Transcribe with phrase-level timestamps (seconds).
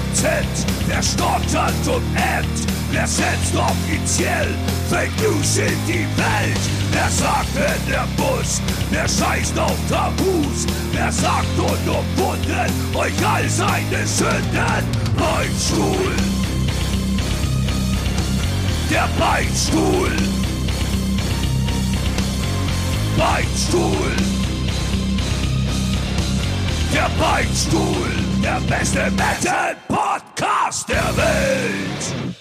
[0.00, 2.66] Akzent, der stottert und ämmt.
[2.90, 4.48] Wer setzt offiziell
[4.88, 6.60] Fake News in die Welt?
[6.90, 8.60] Wer sagt in der Bus?
[8.90, 10.66] Wer scheißt auf Tabus?
[10.92, 14.84] Wer sagt unumwunden euch all seine Sünden?
[15.16, 16.16] Beinstuhl!
[18.90, 20.10] Der Beinstuhl!
[23.16, 24.16] Beinstuhl!
[26.92, 28.29] Der Beinstuhl!
[28.42, 32.34] Der beste Metal-Podcast der Welt!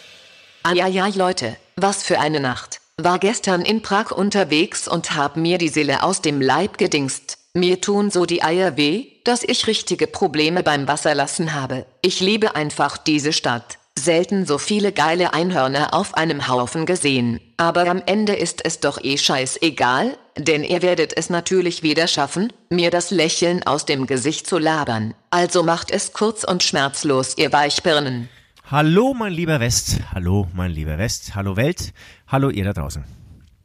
[0.64, 2.80] Eieiei Leute, was für eine Nacht.
[2.98, 7.38] War gestern in Prag unterwegs und hab mir die Seele aus dem Leib gedingst.
[7.54, 11.86] Mir tun so die Eier weh, dass ich richtige Probleme beim Wasserlassen habe.
[12.02, 13.78] Ich liebe einfach diese Stadt.
[14.04, 17.40] Selten so viele geile Einhörner auf einem Haufen gesehen.
[17.58, 22.54] Aber am Ende ist es doch eh scheißegal, denn ihr werdet es natürlich wieder schaffen,
[22.70, 25.14] mir das Lächeln aus dem Gesicht zu labern.
[25.30, 28.30] Also macht es kurz und schmerzlos, ihr Weichbirnen.
[28.72, 30.00] Hallo, mein lieber West.
[30.14, 31.36] Hallo, mein lieber West.
[31.36, 31.92] Hallo Welt.
[32.28, 33.04] Hallo ihr da draußen.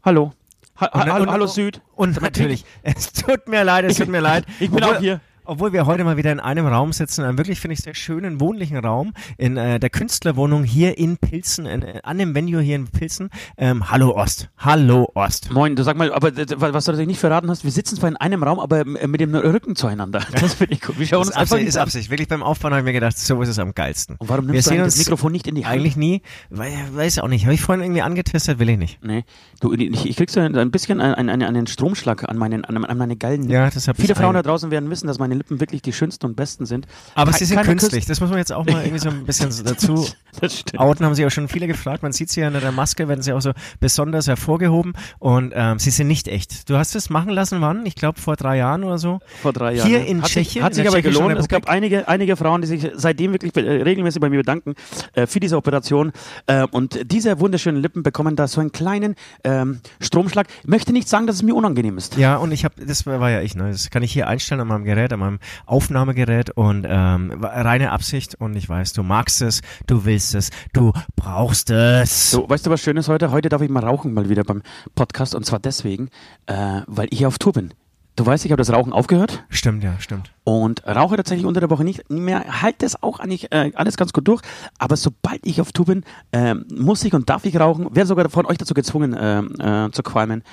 [0.05, 0.33] Hallo.
[0.81, 1.81] Ha Und- hallo, und- hallo Süd.
[1.95, 4.45] Und natürlich, es tut mir leid, es tut mir leid.
[4.59, 5.21] Ich bin auch hier.
[5.47, 8.41] Obwohl wir heute mal wieder in einem Raum sitzen, einem wirklich, finde ich, sehr schönen,
[8.41, 12.77] wohnlichen Raum, in äh, der Künstlerwohnung hier in Pilzen, in, äh, an dem Venue hier
[12.77, 13.29] in Pilzen.
[13.59, 14.49] Ähm, Hallo Ost.
[14.57, 15.51] Hallo Ost.
[15.53, 18.09] Moin, du sag mal, aber äh, was du natürlich nicht verraten hast, wir sitzen zwar
[18.09, 20.21] in einem Raum, aber äh, mit dem Rücken zueinander.
[20.33, 20.99] Das finde ich gut.
[20.99, 21.77] Wir schauen Ist uns einfach Absicht, nicht ist.
[21.77, 22.11] Absicht.
[22.11, 24.17] Wirklich beim Aufbauen habe ich mir gedacht, so ist es am geilsten.
[24.19, 25.75] Und warum wir nimmst du sehen eigentlich das Mikrofon nicht in die Hand?
[25.75, 27.45] Eigentlich nie, weil, weiß auch nicht.
[27.45, 29.05] Habe ich vorhin irgendwie angetestet, will ich nicht.
[29.05, 29.25] Nee.
[29.61, 33.17] Du, ich, ich krieg so ein, bisschen einen, einen, einen Stromschlag an, meinen, an, meine
[33.17, 35.61] geilen Ja, das hab Viele ich Frauen ein- da draußen werden wissen, dass meine Lippen
[35.61, 36.87] wirklich die schönsten und besten sind.
[37.15, 38.07] Aber Ke- sie sind keiner künstlich.
[38.07, 40.07] Das muss man jetzt auch mal irgendwie so ein bisschen dazu
[40.77, 42.03] outen, haben sie auch schon viele gefragt.
[42.03, 45.79] Man sieht sie ja in der Maske, werden sie auch so besonders hervorgehoben und ähm,
[45.79, 46.69] sie sind nicht echt.
[46.69, 47.87] Du hast es machen lassen, wann?
[47.87, 49.21] Ich glaube vor drei Jahren oder so.
[49.43, 49.89] Vor drei Jahren.
[49.89, 51.39] Hier in hat Tschechien, Sich, hat sich aber gelohnt.
[51.39, 54.75] Es gab einige, einige Frauen, die sich seitdem wirklich äh, regelmäßig bei mir bedanken
[55.15, 56.13] äh, für diese Operation.
[56.47, 59.15] Äh, und diese wunderschönen Lippen bekommen da so einen kleinen
[59.45, 60.47] ähm, Stromschlag.
[60.63, 62.17] Ich möchte nicht sagen, dass es mir unangenehm ist.
[62.17, 63.71] Ja, und ich habe, das war ja ich, ne?
[63.71, 68.35] Das kann ich hier einstellen an meinem Gerät, an meinem Aufnahmegerät und ähm, reine Absicht
[68.37, 72.31] und ich weiß, du magst es, du willst es, du brauchst es.
[72.31, 73.31] So, weißt du, was Schönes heute?
[73.31, 74.63] Heute darf ich mal rauchen mal wieder beim
[74.95, 76.09] Podcast und zwar deswegen,
[76.47, 77.75] äh, weil ich auf Tour bin.
[78.17, 80.31] Du weißt, ich habe das Rauchen aufgehört Stimmt, ja, stimmt.
[80.45, 82.63] und rauche tatsächlich unter der Woche nicht mehr.
[82.63, 84.41] Halt das auch eigentlich äh, alles ganz gut durch.
[84.79, 87.87] Aber sobald ich auf Tour bin, äh, muss ich und darf ich rauchen.
[87.97, 90.45] Werde sogar von euch dazu gezwungen äh, äh, zu qualmen.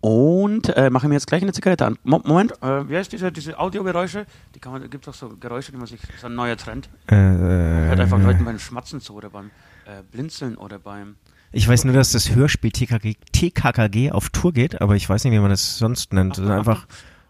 [0.00, 1.98] Und äh, mache mir jetzt gleich eine Zigarette an.
[2.04, 4.26] Mo Moment, äh, wie heißt diese, diese Audiogeräusche?
[4.54, 6.88] Die kann man, gibt doch so Geräusche, die man sich, das ist ein neuer Trend.
[7.08, 9.46] Äh, Hört einfach Leuten beim Schmatzen zu oder beim
[9.86, 11.16] äh, Blinzeln oder beim
[11.50, 15.32] Ich weiß nur, dass das Hörspiel TKG, TKKG auf Tour geht, aber ich weiß nicht,
[15.32, 16.38] wie man das sonst nennt.
[16.38, 16.86] Das sind einfach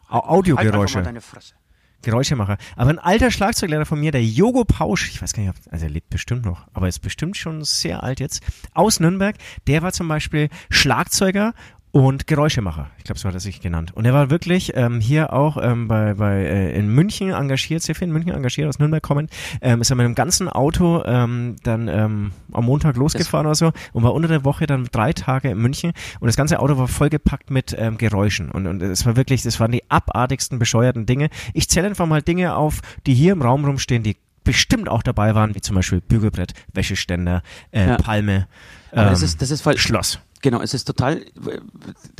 [0.08, 0.98] Au- Halt einfach Audiogeräusche.
[0.98, 1.54] mal deine Fresse.
[2.02, 2.58] Geräuschemacher.
[2.76, 5.84] Aber ein alter Schlagzeuglehrer von mir, der Jogo Pausch, ich weiß gar nicht, ob, also
[5.86, 8.40] er lebt bestimmt noch, aber ist bestimmt schon sehr alt jetzt,
[8.72, 9.34] aus Nürnberg,
[9.66, 11.54] der war zum Beispiel Schlagzeuger
[11.90, 12.90] und Geräuschemacher.
[12.98, 13.92] Ich glaube, so hat er sich genannt.
[13.94, 17.94] Und er war wirklich ähm, hier auch ähm, bei, bei äh, in München engagiert, sehr
[17.94, 19.30] viel in München engagiert, aus Nürnberg kommend.
[19.60, 23.72] Ähm, ist er mit einem ganzen Auto ähm, dann ähm, am Montag losgefahren oder so
[23.92, 26.88] und war unter der Woche dann drei Tage in München und das ganze Auto war
[26.88, 31.30] vollgepackt mit ähm, Geräuschen und, und es war wirklich, das waren die abartigsten, bescheuerten Dinge.
[31.54, 35.34] Ich zähle einfach mal Dinge auf, die hier im Raum rumstehen, die bestimmt auch dabei
[35.34, 37.96] waren, wie zum Beispiel Bügelbrett, Wäscheständer, äh, Ja.
[37.96, 38.48] Palme,
[38.92, 40.20] ähm, das ist, das ist weil, Schloss.
[40.42, 41.22] Genau, es ist total,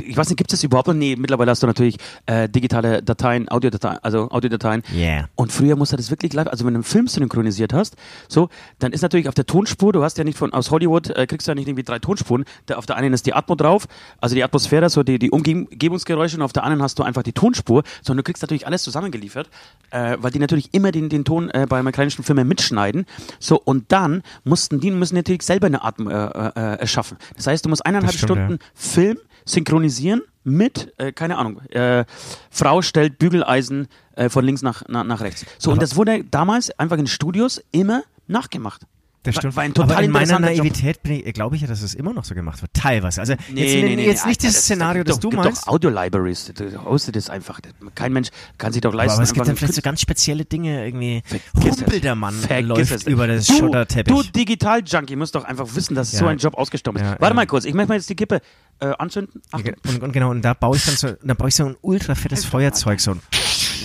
[0.01, 0.95] ich weiß nicht, gibt es das überhaupt noch?
[0.95, 1.97] Nee, mittlerweile hast du natürlich
[2.27, 4.83] äh, digitale Dateien, Audiodateien, also Audiodateien.
[4.93, 5.29] Yeah.
[5.37, 7.97] Und früher musste das wirklich live, also wenn du einen Film synchronisiert hast,
[8.29, 11.27] so, dann ist natürlich auf der Tonspur, du hast ja nicht von, aus Hollywood, äh,
[11.27, 12.45] kriegst du ja nicht irgendwie drei Tonspuren.
[12.67, 13.87] Der, auf der einen ist die Atmo drauf,
[14.21, 17.33] also die Atmosphäre, so die, die Umgebungsgeräusche und auf der anderen hast du einfach die
[17.33, 19.49] Tonspur, sondern du kriegst natürlich alles zusammengeliefert,
[19.91, 23.07] äh, weil die natürlich immer den, den Ton äh, bei amerikanischen Filmen mitschneiden.
[23.39, 27.19] So, und dann mussten die müssen natürlich selber eine Atmo äh, äh, erschaffen.
[27.37, 32.05] Das heißt, du musst eineinhalb Das stimmt, Stunden Film synchronisieren mit, äh, keine Ahnung, äh,
[32.51, 35.45] Frau stellt Bügeleisen äh, von links nach, nach, nach rechts.
[35.59, 38.83] So, und Aber- das wurde damals einfach in Studios immer nachgemacht.
[39.25, 39.57] Das stimmt.
[39.57, 40.39] War ein total Aber in meiner.
[40.39, 41.01] Naivität
[41.35, 42.73] glaube ich ja, dass es immer noch so gemacht wird.
[42.73, 43.21] Teilweise.
[43.21, 45.59] Also Nee, jetzt, nee, jetzt nee, nicht Alter, dieses Szenario, das, gibt du doch, meinst.
[45.61, 47.61] Gibt doch Audio-Libraries, du hostet das einfach.
[47.95, 48.29] Kein Mensch
[48.59, 49.15] kann sich doch leisten.
[49.15, 51.81] aber es gibt dann vielleicht so ganz spezielle Dinge, irgendwie Vergiss es.
[51.83, 53.03] Humpeldermann Vergiss läuft es.
[53.07, 54.15] über das du, Schotterteppich.
[54.15, 56.21] Du Digital-Junkie musst doch einfach wissen, dass Ja.
[56.21, 57.07] so ein Job ausgestorben ist.
[57.07, 57.35] Ja, Warte ja.
[57.35, 58.41] mal kurz, ich möchte mal jetzt die Kippe
[58.81, 59.43] äh, anzünden.
[59.53, 62.15] Und, und genau, und da baue ich dann so, da baue ich so ein ultra
[62.15, 63.21] fettes Feuerzeug, so, ein,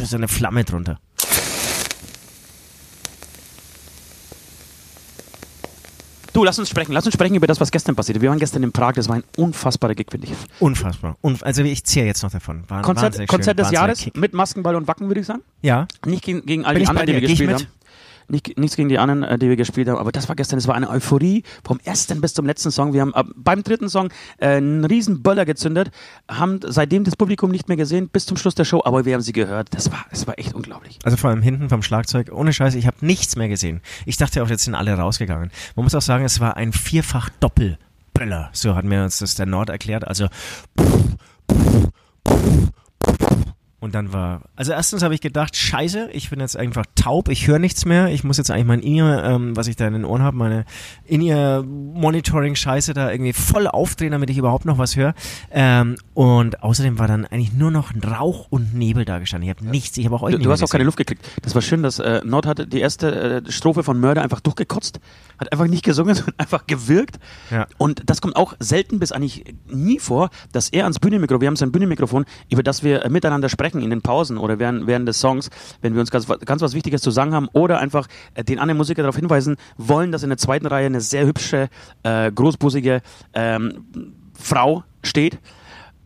[0.03, 0.99] so eine Flamme drunter.
[6.33, 6.93] Du, lass uns sprechen.
[6.93, 8.21] Lass uns sprechen über das, was gestern passiert ist.
[8.21, 10.33] Wir waren gestern in Prag, das war ein unfassbarer Gig, finde ich.
[10.59, 11.15] Unfassbar.
[11.21, 12.63] Und, also ich ziehe jetzt noch davon.
[12.67, 14.17] War, Konzert, Konzert schön, des Jahres Kick.
[14.17, 15.41] mit Maskenball und Wacken, würde ich sagen.
[15.61, 17.67] Ja, Nicht gegen, gegen all Bin die anderen, die wir gespielt haben.
[18.27, 20.67] Nicht, nichts gegen die anderen, äh, die wir gespielt haben, aber das war gestern, es
[20.67, 22.93] war eine Euphorie vom ersten bis zum letzten Song.
[22.93, 25.91] Wir haben äh, beim dritten Song äh, einen riesen Böller gezündet,
[26.29, 29.21] haben seitdem das Publikum nicht mehr gesehen, bis zum Schluss der Show, aber wir haben
[29.21, 29.69] sie gehört.
[29.73, 30.99] Das war, das war echt unglaublich.
[31.03, 33.81] Also vor allem hinten vom Schlagzeug, ohne Scheiße, ich habe nichts mehr gesehen.
[34.05, 35.51] Ich dachte auch, jetzt sind alle rausgegangen.
[35.75, 38.49] Man muss auch sagen, es war ein vierfach Doppelböller.
[38.53, 40.07] So hat mir uns das der Nord erklärt.
[40.07, 40.27] Also
[43.83, 47.47] und dann war, also erstens habe ich gedacht, scheiße, ich bin jetzt einfach taub, ich
[47.47, 50.05] höre nichts mehr, ich muss jetzt eigentlich mein In-Ear, ähm, was ich da in den
[50.05, 50.63] Ohren habe, meine
[51.03, 55.13] In-Ear-Monitoring-Scheiße da irgendwie voll aufdrehen, damit ich überhaupt noch was höre.
[55.51, 59.49] Ähm, und außerdem war dann eigentlich nur noch Rauch und Nebel da gestanden.
[59.49, 60.85] Ich habe nichts, ich habe auch euch Du, nicht du hast auch keine.
[60.85, 61.27] Luft gekriegt.
[61.41, 65.01] Das war schön, dass äh, Nord hatte die erste äh, Strophe von Mörder einfach durchgekotzt,
[65.39, 67.19] hat einfach nicht gesungen, sondern einfach gewirkt.
[67.51, 67.67] Ja.
[67.77, 71.57] Und das kommt auch selten bis eigentlich nie vor, dass er ans Bühnenmikrofon, wir haben
[71.57, 75.07] so ein Bühnenmikrofon, über das wir äh, miteinander sprechen in den Pausen oder während, während
[75.07, 75.49] des Songs,
[75.81, 78.77] wenn wir uns ganz, ganz was Wichtiges zu sagen haben oder einfach äh, den anderen
[78.77, 81.69] Musiker darauf hinweisen wollen, dass in der zweiten Reihe eine sehr hübsche,
[82.03, 83.01] äh, großbusige
[83.33, 83.85] ähm,
[84.33, 85.39] Frau steht.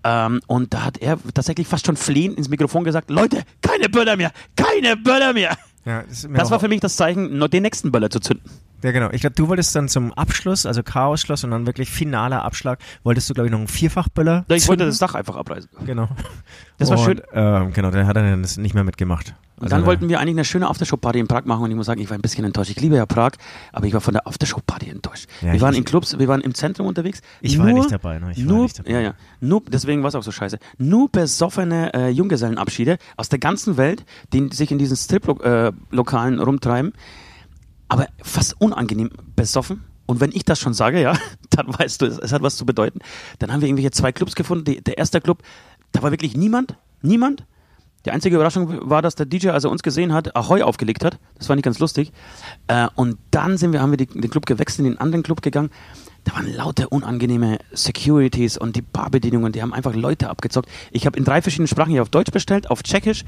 [0.03, 4.15] Ähm, und da hat er tatsächlich fast schon flehend ins Mikrofon gesagt, Leute, keine Böller
[4.15, 5.57] mehr, keine Böller mehr.
[5.85, 8.49] Ja, das, Das war für mich das Zeichen, noch den nächsten Böller zu zünden.
[8.83, 9.09] Ja, genau.
[9.11, 13.27] Ich glaube, du wolltest dann zum Abschluss, also Chaos-Schluss und dann wirklich finaler Abschlag, wolltest
[13.29, 14.45] du, glaube ich, noch einen Vierfachböller.
[14.49, 14.87] Ich wollte zünden.
[14.89, 15.69] das Dach einfach abreißen.
[15.85, 16.07] Genau.
[16.77, 17.21] Das war und, schön.
[17.33, 19.33] Ähm, genau, der hat dann das nicht mehr mitgemacht.
[19.55, 21.75] Und Also, dann äh, wollten wir eigentlich eine schöne Aftershow-Party in Prag machen und ich
[21.75, 22.69] muss sagen, ich war ein bisschen enttäuscht.
[22.69, 23.31] Ich liebe ja Prag,
[23.73, 25.25] aber ich war von der Aftershow-Party enttäuscht.
[25.41, 27.21] Ja, wir ich- waren ich- in Clubs, wir waren im Zentrum unterwegs.
[27.41, 28.31] Ich war nicht dabei, ne?
[28.35, 28.91] Ich war nur, nicht dabei.
[28.91, 29.13] Ja, ja.
[29.39, 30.59] Nur, deswegen war es auch so scheiße.
[30.77, 36.93] Nur besoffene äh, Junggesellenabschiede aus der ganzen Welt, die sich in diesen Strip-Lokalen rumtreiben,
[37.87, 39.83] aber fast unangenehm besoffen.
[40.05, 41.17] Und wenn ich das schon sage, ja,
[41.49, 42.99] dann weißt du, es, hat was zu bedeuten.
[43.39, 44.65] Dann haben wir irgendwelche zwei Clubs gefunden.
[44.65, 45.43] Die, der erste Club,
[45.91, 47.45] da war wirklich niemand, niemand.
[48.05, 51.19] Die einzige Überraschung war, dass der DJ, als er uns gesehen hat, Ahoi aufgelegt hat.
[51.37, 52.13] Das war nicht ganz lustig.
[52.67, 55.41] Äh, und dann sind wir, haben wir die, den Club gewechselt, in den anderen Club
[55.41, 55.71] gegangen.
[56.27, 60.67] Da waren lauter unangenehme Securities und die Barbedienungen, die haben einfach Leute abgezockt.
[60.91, 63.23] Ich habe in drei verschiedenen Sprachen hier auf Deutsch bestellt, auf Tschechisch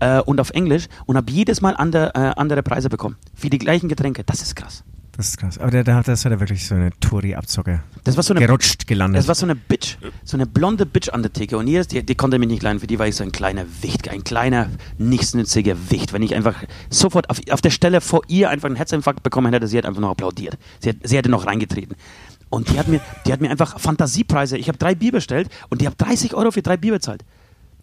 [0.00, 3.14] äh, und auf Englisch und habe jedes Mal andere, äh, andere Preise bekommen.
[3.36, 4.24] Für die gleichen Getränke.
[4.24, 4.82] Das ist krass.
[5.16, 5.58] Das ist krass.
[5.58, 7.82] Aber der, der hat, das er wirklich so eine Touri-Abzocke.
[8.04, 9.18] Das war so eine Gerutscht, gelandet.
[9.20, 11.58] Das war so eine Bitch, so eine blonde Bitch an der Theke.
[11.58, 13.64] Und jedes, die, die konnte mich nicht leiden, für die war ich so ein kleiner
[13.82, 16.12] Wicht, ein kleiner, nichtsnütziger Wicht.
[16.12, 16.54] Wenn ich einfach
[16.88, 20.00] sofort auf, auf der Stelle vor ihr einfach einen Herzinfarkt bekommen hätte, sie hat einfach
[20.00, 20.56] noch applaudiert.
[20.80, 21.96] Sie, hat, sie hätte noch reingetreten.
[22.50, 24.58] Und die hat mir, die hat mir einfach Fantasiepreise.
[24.58, 27.24] Ich habe drei Bier bestellt und die hat 30 Euro für drei Bier bezahlt.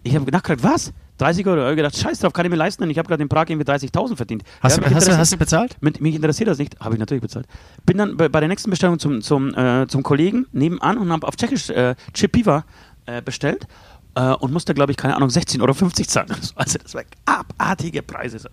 [0.04, 0.94] Ich habe nachgedacht, was?
[1.18, 1.58] 30 Euro?
[1.60, 2.84] Ich habe gedacht, scheiß drauf, kann ich mir leisten.
[2.84, 4.44] Und ich habe gerade in Prag irgendwie 30.000 verdient.
[4.62, 5.76] hast, Ja, du, hast, du, hast du bezahlt?
[5.82, 7.48] mit, mich interessiert das nicht, habe ich natürlich bezahlt.
[7.86, 11.28] Bin dann bei, bei der nächsten Bestellung zum, zum, äh, zum Kollegen nebenan und habe
[11.28, 12.66] auf Tschechisch äh, Chipiva
[13.06, 13.68] äh, bestellt
[14.16, 16.30] äh, und musste, glaube ich, keine Ahnung, 16,50 Euro zahlen.
[16.56, 18.50] Also das war abartige Preise.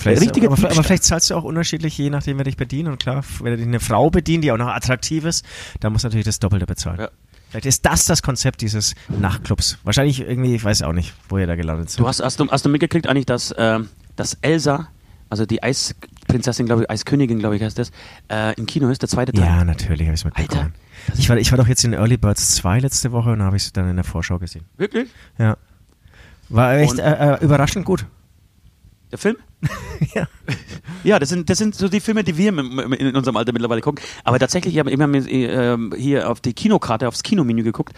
[0.00, 2.88] Vielleicht, Richtige aber, aber vielleicht zahlst du auch unterschiedlich, je nachdem, wer dich bedient.
[2.88, 5.44] Und klar, wenn dich eine Frau bedient, die auch noch attraktiv ist,
[5.80, 7.00] dann muss natürlich das Doppelte bezahlen.
[7.00, 7.10] Ja.
[7.50, 9.78] Vielleicht ist das das Konzept dieses Nachtclubs.
[9.84, 12.00] Wahrscheinlich irgendwie, ich weiß auch nicht, wo ihr da gelandet seid.
[12.00, 14.88] Du hast, hast, du, hast du mitgekriegt eigentlich, dass, ähm, dass Elsa,
[15.28, 17.90] also die Eisprinzessin, glaube ich, Eiskönigin, glaube ich, heißt das,
[18.30, 19.44] äh, im Kino ist, der zweite Teil.
[19.44, 20.72] ja, natürlich habe ich es mitbekommen.
[21.08, 23.56] Alter, Ich war, ich war doch jetzt in Early Birds 2 letzte Woche und habe
[23.56, 24.64] ich es dann in der Vorschau gesehen.
[24.78, 25.10] Wirklich?
[25.36, 25.58] Ja.
[26.48, 28.06] War echt äh, äh, überraschend gut.
[29.12, 29.36] Der Film?
[30.14, 30.26] ja.
[31.04, 34.04] Ja, das sind, das sind so die Filme, die wir in unserem Alter mittlerweile gucken.
[34.22, 37.92] Aber tatsächlich, ich habe immer mir, ähm, hier auf die Kinokarte, aufs Kinomenü geguckt.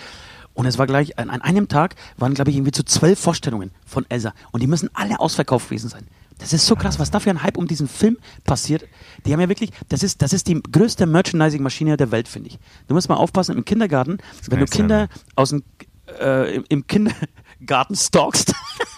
[0.55, 3.73] Und es war gleich, an, an einem Tag waren, glaube ich, irgendwie zu zwölf Vorstellungen
[3.85, 4.33] von Elsa.
[4.53, 6.07] Und die müssen alle ausverkauft gewesen sein.
[6.39, 8.87] Das ist so krass, was da für ein Hype um diesen Film passiert.
[9.27, 12.59] Die haben ja wirklich, das ist, das ist die größte Merchandising-Maschine der Welt, finde ich.
[12.89, 14.19] Du musst mal aufpassen, im Kindergarten,
[14.49, 15.63] wenn du Kinder aus dem,
[16.21, 18.55] äh, im Kindergarten stalkst,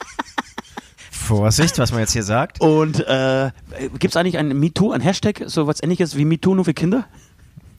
[1.26, 2.61] Vorsicht, was man jetzt hier sagt.
[2.61, 3.50] Und äh,
[3.99, 7.06] gibt es eigentlich ein MeToo, ein Hashtag, so was ähnliches wie MeToo nur für Kinder?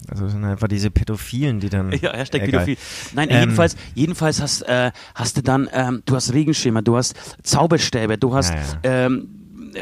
[0.09, 1.91] Also das sind einfach diese Pädophilen, die dann.
[2.01, 2.65] Ja, Hashtag Egal.
[2.65, 2.77] Pädophil.
[3.13, 7.15] Nein, Ähm, jedenfalls, jedenfalls hast, äh, hast du dann, ähm, du hast Regenschirme, du hast
[7.43, 9.29] Zauberstäbe, du hast Ja, Ähm,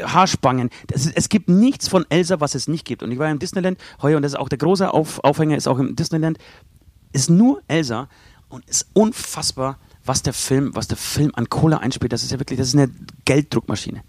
[0.04, 0.70] Haarspangen.
[0.88, 3.02] Das es gibt nichts von Elsa, was es nicht gibt.
[3.02, 5.68] Und ich war im Disneyland heuer und das ist auch der große Auf, Aufhänger, ist
[5.68, 6.38] auch im Disneyland.
[7.12, 8.08] Ist nur Elsa
[8.48, 12.12] und ist unfassbar, was der Film, was der Film an Kohle einspielt.
[12.12, 12.90] Das ist ja wirklich, das ist eine
[13.24, 14.02] Gelddruckmaschine.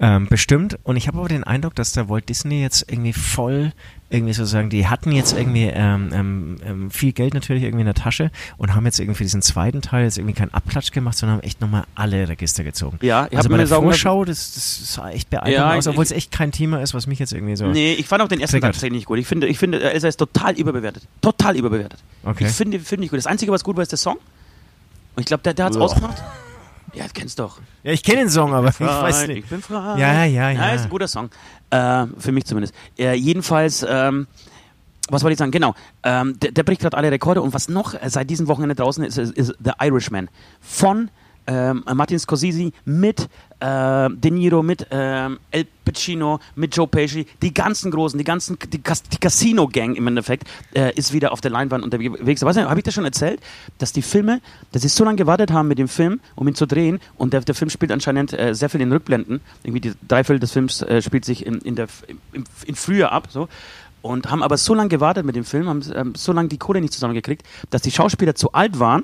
[0.00, 0.78] Ähm, bestimmt.
[0.84, 3.72] Und ich habe aber den Eindruck, dass der Walt Disney jetzt irgendwie voll,
[4.10, 7.96] irgendwie sozusagen, die hatten jetzt irgendwie ähm, ähm, ähm, viel Geld natürlich irgendwie in der
[7.96, 11.38] Tasche und haben jetzt irgendwie für diesen zweiten Teil jetzt irgendwie keinen Abklatsch gemacht, sondern
[11.38, 13.00] haben echt nochmal alle Register gezogen.
[13.02, 16.04] Ja, ich also bei der Vorschau, das, das sah echt beeindruckend Ja, aus, ich- obwohl
[16.04, 17.66] es echt kein Thema ist, was mich jetzt irgendwie so.
[17.66, 19.18] Nee, ich fand auch den ersten Teil tatsächlich nicht gut.
[19.18, 21.02] Ich finde, ich finde, Elsa ist total überbewertet.
[21.20, 21.98] Total überbewertet.
[22.22, 22.46] Okay.
[22.46, 23.18] Ich finde, finde nicht gut.
[23.18, 24.18] Das Einzige, was gut war, ist der Song.
[25.18, 26.22] Und ich glaube, der, der hat es ausgemacht.
[26.94, 27.58] Ja, das kennst du doch.
[27.82, 29.38] Ja, ich kenne den Song, aber ich weiß Frei, nicht.
[29.38, 29.98] Ich bin frei.
[29.98, 30.74] Ja, ja, ja.
[30.74, 31.28] ist ein guter Song.
[31.70, 32.72] Äh, für mich zumindest.
[32.96, 34.28] Äh, jedenfalls, ähm,
[35.08, 35.50] was wollte ich sagen?
[35.50, 35.74] Genau.
[36.04, 39.02] Ähm, der, der bricht gerade alle Rekorde und was noch äh, seit diesem Wochenende draußen
[39.02, 40.30] ist, ist, ist The Irishman.
[40.60, 41.10] Von
[41.48, 43.28] ähm, Martin Scorsese mit
[43.60, 48.58] äh, De Niro, mit ähm, El Pacino, mit Joe Pesci, die ganzen Großen, die ganzen,
[48.70, 52.42] die, Cas die Casino-Gang im Endeffekt, äh, ist wieder auf der Leinwand unterwegs.
[52.42, 53.40] Habe ich das schon erzählt,
[53.78, 54.40] dass die Filme,
[54.72, 57.40] dass sie so lange gewartet haben mit dem Film, um ihn zu drehen und der,
[57.40, 59.40] der Film spielt anscheinend äh, sehr viel in Rückblenden.
[59.64, 61.88] Irgendwie die Dreiviertel des Films äh, spielt sich in, in, der,
[62.32, 63.48] im, in Frühjahr ab, so
[64.00, 66.80] und haben aber so lange gewartet mit dem Film, haben ähm, so lange die Kohle
[66.80, 69.02] nicht zusammengekriegt, dass die Schauspieler zu alt waren,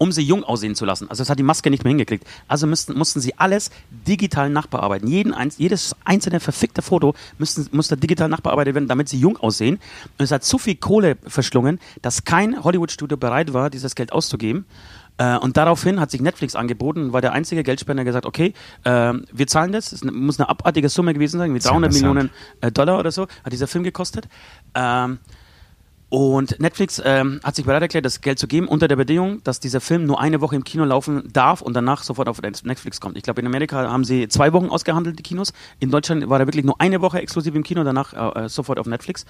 [0.00, 1.10] um sie jung aussehen zu lassen.
[1.10, 2.26] Also das hat die Maske nicht mehr hingekriegt.
[2.48, 5.06] Also mussten, mussten sie alles digital nachbearbeiten.
[5.06, 9.74] Jeden, jedes einzelne verfickte Foto müssten, musste digital nachbearbeitet werden, damit sie jung aussehen.
[10.16, 14.64] Und es hat zu viel Kohle verschlungen, dass kein Hollywood-Studio bereit war, dieses Geld auszugeben.
[15.18, 18.54] Äh, Und daraufhin hat sich Netflix angeboten, war der einzige Geldspender, der gesagt, okay,
[18.84, 22.14] äh, wir zahlen das, es muss eine abartige Summe gewesen sein, Sehr 300 interessant.
[22.14, 22.30] Millionen
[22.62, 24.28] äh, Dollar oder so, hat dieser Film gekostet.
[24.74, 25.18] Ähm,
[26.10, 29.60] und Netflix ähm, hat sich bereit erklärt, das Geld zu geben, unter der Bedingung, dass
[29.60, 33.16] dieser Film nur eine Woche im Kino laufen darf und danach sofort auf Netflix kommt.
[33.16, 35.52] Ich glaube, in Amerika haben sie zwei Wochen ausgehandelt, die Kinos.
[35.78, 38.80] In Deutschland war er wirklich nur eine Woche exklusiv im Kino, danach äh, äh, sofort
[38.80, 39.24] auf Netflix.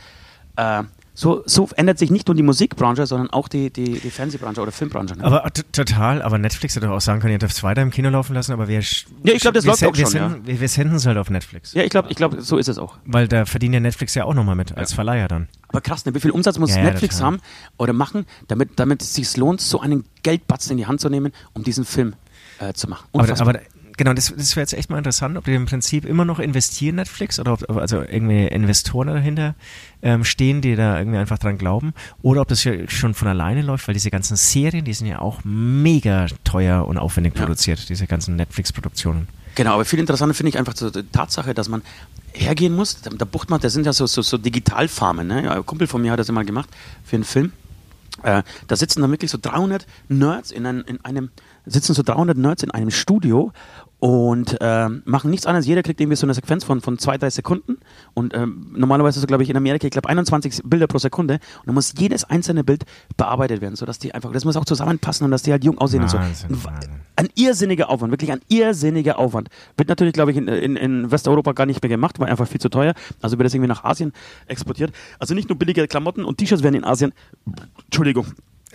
[0.56, 4.60] Äh, so, so ändert sich nicht nur die Musikbranche, sondern auch die, die, die Fernsehbranche
[4.60, 5.16] oder Filmbranche.
[5.16, 5.24] Ne?
[5.24, 8.34] Aber total, aber Netflix hätte auch sagen können, ihr dürft es weiter im Kino laufen
[8.34, 8.80] lassen, aber wir.
[8.80, 11.30] Ja, ich glaub, das läuft auch wir schon, senden, wir, wir senden es halt auf
[11.30, 11.74] Netflix.
[11.74, 12.96] ja, ich glaube, ich glaub, so ist es auch.
[13.04, 15.48] Weil da verdient ja Netflix ja auch nochmal mit, als Verleiher dann.
[15.68, 16.14] Aber krass, ne?
[16.14, 17.32] wie viel Umsatz muss Ja, ja, Netflix total.
[17.32, 17.40] haben
[17.76, 21.32] oder machen, damit, damit es sich lohnt, so einen Geldbatzen in die Hand zu nehmen,
[21.52, 22.14] um diesen Film
[22.58, 23.06] äh, zu machen.
[23.12, 23.48] Aber, Unfassbar.
[23.48, 23.60] aber
[24.00, 26.96] genau, das, das wäre jetzt echt mal interessant, ob die im Prinzip immer noch investieren,
[26.96, 29.54] Netflix, oder ob also irgendwie Investoren dahinter
[30.00, 31.92] ähm, stehen, die da irgendwie einfach dran glauben,
[32.22, 35.18] oder ob das ja schon von alleine läuft, weil diese ganzen Serien, die sind ja
[35.18, 37.42] auch mega teuer und aufwendig Ja.
[37.42, 39.28] produziert, diese ganzen Netflix-Produktionen.
[39.54, 41.82] Genau, aber viel interessanter finde ich einfach die Tatsache, dass man
[42.32, 43.02] hergehen muss.
[43.02, 45.26] Da, da bucht man, das sind ja so, so, so Digitalfarmen.
[45.26, 45.50] Ne?
[45.50, 46.70] Ein Kumpel von mir hat das immer gemacht
[47.04, 47.52] für einen Film.
[48.22, 51.30] Äh, da sitzen dann wirklich so 300 Nerds in, ein, in einem,
[51.64, 53.52] sitzen so 300 Nerds in einem Studio
[54.00, 55.66] und ähm, machen nichts anderes.
[55.66, 57.76] Jeder kriegt irgendwie so eine Sequenz von, von zwei, drei Sekunden
[58.14, 61.66] und ähm, normalerweise so, glaube ich, in Amerika, ich glaube 21 Bilder pro Sekunde und
[61.66, 62.84] dann muss jedes einzelne Bild
[63.18, 66.02] bearbeitet werden, sodass die einfach, das muss auch zusammenpassen und dass die halt jung aussehen
[66.02, 66.68] Wahnsinn, und so.
[66.68, 69.50] Ein, ein irrsinniger Aufwand, wirklich ein irrsinniger Aufwand.
[69.76, 72.60] Wird natürlich, glaube ich, in, in, in Westeuropa gar nicht mehr gemacht, weil einfach viel
[72.60, 72.94] zu teuer.
[73.20, 74.12] Also wird das irgendwie nach Asien
[74.46, 74.92] exportiert.
[75.18, 77.12] Also nicht nur billige Klamotten und T-Shirts werden in Asien,
[77.84, 78.26] Entschuldigung,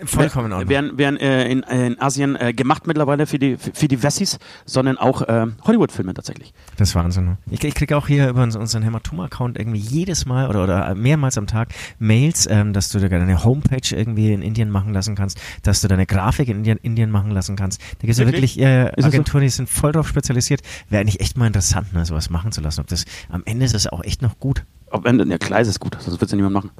[0.04, 0.68] Vollkommen in Ordnung.
[0.68, 4.98] werden, werden äh, in, in Asien äh, gemacht mittlerweile für die, für, die Wessis, sondern
[4.98, 6.52] auch äh, Hollywood-Filme tatsächlich.
[6.76, 7.24] Das ist Wahnsinn.
[7.24, 7.38] ne?
[7.50, 11.38] Ich, ich kriege auch hier über uns- unseren Hämatom-Account irgendwie jedes Mal oder, oder mehrmals
[11.38, 15.80] am Tag Mails, ähm, dass du deine Homepage irgendwie in Indien machen lassen kannst, dass
[15.80, 17.80] du deine Grafik in Indien, Indien machen lassen kannst.
[17.80, 18.60] Da gibt es ja Wirklich?
[18.60, 19.04] äh, es?
[19.04, 20.60] Agenturen, die sind voll drauf spezialisiert.
[20.90, 22.80] Wäre eigentlich echt mal interessant, ne, sowas machen zu lassen.
[22.80, 24.64] Ob das am Ende ist das auch echt noch gut.
[24.90, 26.70] Ob, ja, klar ist gut, sonst wird es ja niemand machen.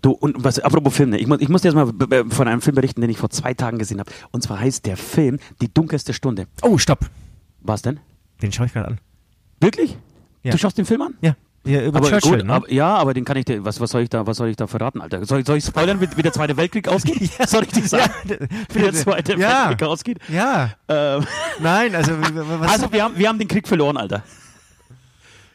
[0.00, 2.62] Du, und was, apropos Film, ne, ich, muss, ich muss dir jetzt mal von einem
[2.62, 4.10] Film berichten, den ich vor zwei Tagen gesehen habe.
[4.30, 6.46] Und zwar heißt der Film Die dunkelste Stunde.
[6.62, 7.10] Oh, stopp.
[7.60, 8.00] Was denn?
[8.40, 8.98] Den schaue ich gerade an.
[9.60, 9.96] Wirklich?
[10.42, 10.50] Ja.
[10.52, 11.14] Du schaust den Film an?
[11.20, 12.52] Ja, ja über Aber Churchill, gut, ne?
[12.54, 14.56] aber, ja, aber den kann ich dir, was, was soll ich da, was soll ich
[14.56, 15.24] da verraten, Alter?
[15.24, 17.30] Soll, ich- soll ich spoilern, wie, wie der Zweite Weltkrieg ausgeht?
[17.48, 18.10] Soll ich dir sagen,
[18.72, 19.68] wie der Zweite Ja.
[19.68, 20.18] Weltkrieg ausgeht?
[20.28, 21.24] ja, Ähm,
[21.60, 24.24] nein, also was also wir haben, wir haben den Krieg verloren, Alter.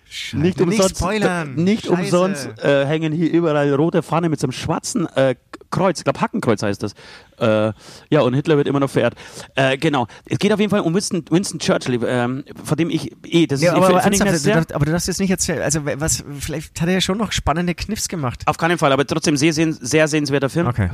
[0.09, 0.37] Scheiße.
[0.37, 1.55] Nicht umsonst, spoilern.
[1.55, 1.93] nicht Scheiße.
[1.93, 5.35] umsonst äh, hängen hier überall rote Fahne mit so einem schwarzen äh,
[5.69, 6.93] Kreuz, ich glaube Hackenkreuz heißt das.
[7.39, 7.73] Äh,
[8.09, 9.15] ja, und Hitler wird immer noch verehrt.
[9.55, 10.07] Äh, genau.
[10.25, 13.61] Es geht auf jeden Fall um Winston, Winston Churchill, ähm, von dem ich eh, das
[13.61, 15.61] Ja, ist, aber, aber, find ich du darfst, aber du darfst jetzt nicht erzählen.
[15.61, 18.43] Also, was, vielleicht hat er ja schon noch spannende Kniffs gemacht.
[18.45, 20.67] auf keinen Fall, aber trotzdem sehr, sehr, sehr sehenswerter Film.
[20.67, 20.89] Okay.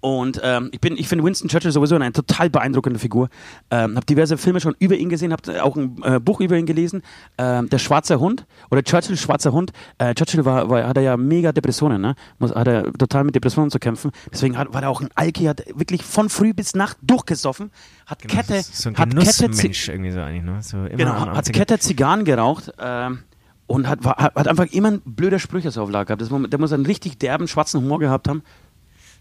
[0.00, 3.28] Und ähm, ich bin, ich finde Winston Churchill sowieso eine total beeindruckende Figur.
[3.70, 6.66] Ähm, habe diverse Filme schon über ihn gesehen, habe auch ein äh, Buch über ihn
[6.66, 7.02] gelesen.
[7.38, 9.72] Ähm, der Schwarze Hund oder Churchill Schwarzer Hund.
[9.98, 12.14] Äh, Churchill war, war, hat er ja mega Depressionen, ne?
[12.38, 14.10] Muss, hat er total mit Depressionen zu kämpfen.
[14.32, 17.70] Deswegen hat, war er auch ein Alki, hat wirklich von früh bis Nacht durchgesoffen,
[18.04, 19.46] hat Kette, so ein hat Kette,
[19.92, 20.58] irgendwie so eigentlich, ne?
[20.62, 22.72] So immer genau, hat Zigaretten- Kette Zigarren geraucht.
[22.78, 23.20] Ähm,
[23.68, 26.22] und hat, war, hat hat einfach immer ein blöder Sprüche so auf Lager gehabt.
[26.22, 28.42] Das, der muss einen richtig derben, schwarzen Humor gehabt haben.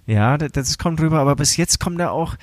[0.07, 2.35] Ja, das, das kommt rüber, aber bis jetzt kommt er auch,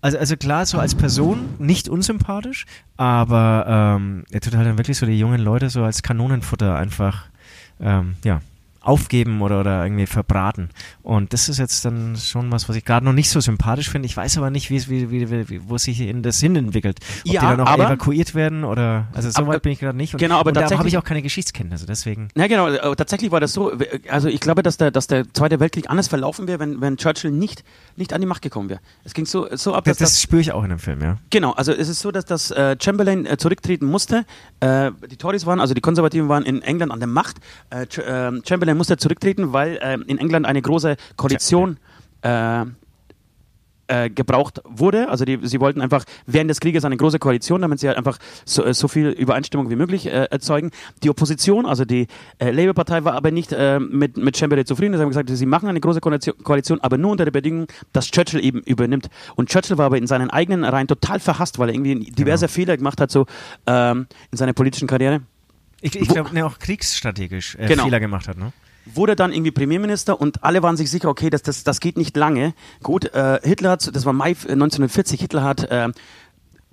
[0.00, 3.64] also, also klar, so als Person nicht unsympathisch, aber
[3.98, 7.26] ähm, er tut halt dann wirklich so die jungen Leute so als Kanonenfutter einfach,
[7.80, 8.40] ähm, ja,
[8.88, 10.70] aufgeben oder, oder irgendwie verbraten.
[11.02, 14.06] Und das ist jetzt dann schon was, was ich gerade noch nicht so sympathisch finde.
[14.06, 16.98] Ich weiß aber nicht, wie wie, wie, wie, wo sich in das Sinn entwickelt.
[17.26, 19.96] Ob Ja, die dann noch aber- evakuiert werden oder, also so weit bin ich gerade
[19.96, 20.14] nicht.
[20.14, 22.28] Und, Genau, aber da habe ich auch keine Geschichtskenntnisse, deswegen.
[22.34, 25.32] Na genau, äh, tatsächlich war das so, äh, also ich glaube, dass der, dass der
[25.32, 27.64] Zweite Weltkrieg anders verlaufen wäre, wenn, wenn Churchill nicht,
[27.96, 28.80] nicht an die Macht gekommen wäre.
[29.04, 31.16] Es ging so, so ab, Das, dass das spüre ich auch in dem Film, ja.
[31.30, 34.24] Genau, also es ist so, dass das äh, Chamberlain äh, zurücktreten musste.
[34.60, 37.36] Äh, die Tories waren, also die Konservativen waren in England an der Macht.
[37.90, 41.78] Ch äh, Chamberlain musste zurücktreten, weil äh, in England eine große Koalition
[42.22, 42.64] äh,
[43.88, 45.08] äh, gebraucht wurde.
[45.08, 48.18] Also die, sie wollten einfach während des Krieges eine große Koalition, damit sie halt einfach
[48.44, 50.70] so, äh, so viel Übereinstimmung wie möglich äh, erzeugen.
[51.02, 52.06] Die Opposition, also die
[52.38, 54.94] äh, Labour-Partei, war aber nicht äh, mit, mit Chamberlain zufrieden.
[54.94, 58.44] Sie haben gesagt, sie machen eine große Koalition, aber nur unter der Bedingung, dass Churchill
[58.44, 59.08] eben übernimmt.
[59.36, 62.76] Und Churchill war aber in seinen eigenen Reihen total verhasst, weil er irgendwie diverse Fehler
[62.76, 63.24] gemacht hat so
[63.66, 65.22] ähm, in seiner politischen Karriere.
[65.80, 67.84] Ich, ich glaube, ne, auch kriegsstrategisch äh, Genau.
[67.84, 68.52] Fehler gemacht hat, ne?
[68.94, 72.16] Wurde dann irgendwie Premierminister und alle waren sich sicher, okay, das, das, das geht nicht
[72.16, 72.54] lange.
[72.82, 75.88] Gut, äh, Hitler hat, das war Mai 1940, Hitler hat äh,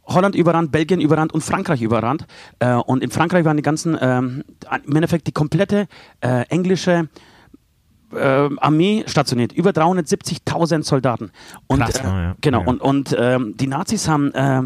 [0.07, 2.25] Holland überrannt, Belgien überrannt und Frankreich überrannt.
[2.59, 4.43] Äh, und in Frankreich waren die ganzen, ähm,
[4.85, 5.87] im Endeffekt die komplette
[6.21, 7.09] äh, englische
[8.13, 11.31] äh, Armee stationiert, über 370.000 Soldaten.
[11.67, 12.35] Und, Krass, äh, ne, ja.
[12.41, 12.67] Genau, Ja.
[12.67, 14.61] und, und ähm, die Nazis haben äh,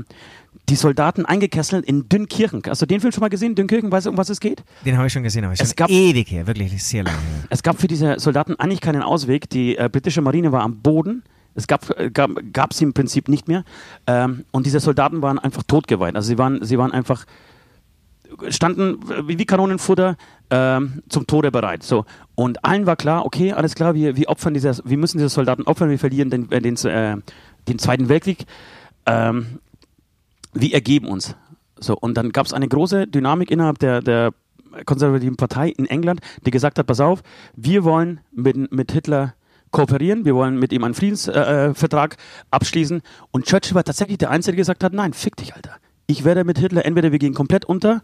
[0.70, 2.62] die Soldaten eingekesselt in Dünkirchen.
[2.68, 3.56] Hast du den Film schon mal gesehen?
[3.56, 4.64] Dünkirchen, weißt du, um was es geht?
[4.86, 7.44] Den habe ich schon gesehen, aber es Es gab- ewig her, wirklich sehr lange her.
[7.50, 9.50] Es gab für diese Soldaten eigentlich keinen Ausweg.
[9.50, 11.24] Die äh, britische Marine war am Boden.
[11.56, 13.64] Es gab, äh, gab, sie im Prinzip nicht mehr.
[14.08, 16.16] Ähm, und diese Soldaten waren einfach totgeweiht.
[16.16, 17.26] Also sie waren, sie waren einfach,
[18.50, 20.16] standen wie wie Kanonenfutter
[20.52, 21.84] ähm, zum Tode bereit.
[21.84, 22.06] So.
[22.36, 25.64] Und allen war klar, okay, alles klar, wir, wir opfern diese, wir müssen diese Soldaten
[25.64, 27.18] opfern, wir verlieren den, äh, den, äh,
[27.68, 28.46] den Zweiten Weltkrieg.
[29.06, 29.60] Ähm,
[30.54, 31.36] wir ergeben uns.
[31.80, 34.34] So, und dann gab es eine große Dynamik innerhalb der, der
[34.86, 37.22] konservativen Partei in England, die gesagt hat, pass auf,
[37.56, 39.34] wir wollen mit, mit Hitler
[39.72, 42.18] kooperieren, wir wollen mit ihm einen Friedensvertrag äh, Vertrag
[42.52, 43.02] abschließen.
[43.32, 45.76] Und Churchill war tatsächlich der Einzige, der gesagt hat, nein, fick dich, Alter.
[46.08, 48.02] Ich werde mit Hitler, entweder wir gehen komplett unter,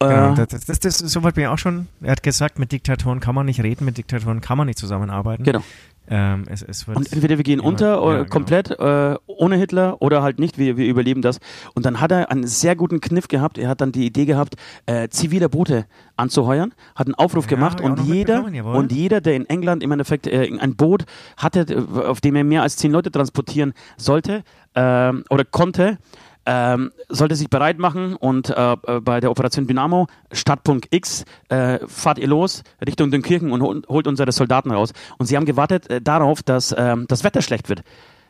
[0.00, 1.86] äh, Genau, das, das, das, das, so weit bin ich auch schon.
[2.00, 5.44] Er hat gesagt, mit Diktatoren kann man nicht reden, mit Diktatoren kann man nicht zusammenarbeiten.
[5.44, 5.62] Genau.
[6.08, 8.30] Ähm, es, es Und entweder wir gehen immer- unter oder ja, genau.
[8.30, 11.38] komplett äh, ohne Hitler oder halt nicht, wir, wir überleben das.
[11.74, 13.56] Und dann hat er einen sehr guten Kniff gehabt.
[13.56, 15.86] Er hat dann die Idee gehabt, äh, zivile Boote
[16.16, 19.92] anzuheuern, hat einen Aufruf Ja, gemacht auch und jeder und jeder, der in England im
[19.92, 21.04] Endeffekt äh, ein Boot
[21.36, 24.42] hatte, äh, auf dem er mehr als zehn Leute transportieren sollte
[24.74, 25.98] ähm, oder konnte,
[26.46, 31.78] ähm, sollte sich bereit machen und äh, äh, bei der Operation Dynamo, Startpunkt X, äh,
[31.86, 34.92] fahrt ihr los Richtung Dünkirchen und hol, holt unsere Soldaten raus.
[35.18, 37.82] Und sie haben gewartet äh, darauf, dass ähm, das Wetter schlecht wird,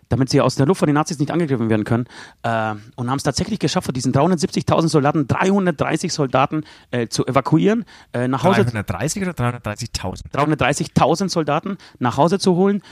[0.09, 2.07] damit sie aus der Luft von den Nazis nicht angegriffen werden können.
[2.43, 7.85] Äh, und haben es tatsächlich geschafft, von diesen 370.000 Soldaten 330 Soldaten äh, zu evakuieren,
[8.13, 10.31] nach Hause 330 oder 330.000?
[10.33, 12.83] 330.000 Soldaten nach Hause zu holen.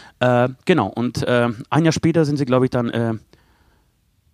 [0.64, 3.20] Genau, und ein Jahr später sind sie, glaube ich, dann,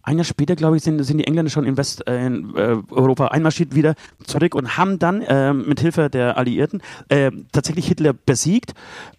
[0.03, 3.75] ein Jahr später, glaube ich, sind, sind die Engländer schon in Westeuropa äh, äh, einmarschiert
[3.75, 8.75] wieder zurück und haben dann äh, mit Hilfe der Alliierten äh, tatsächlich Hitler besiegt.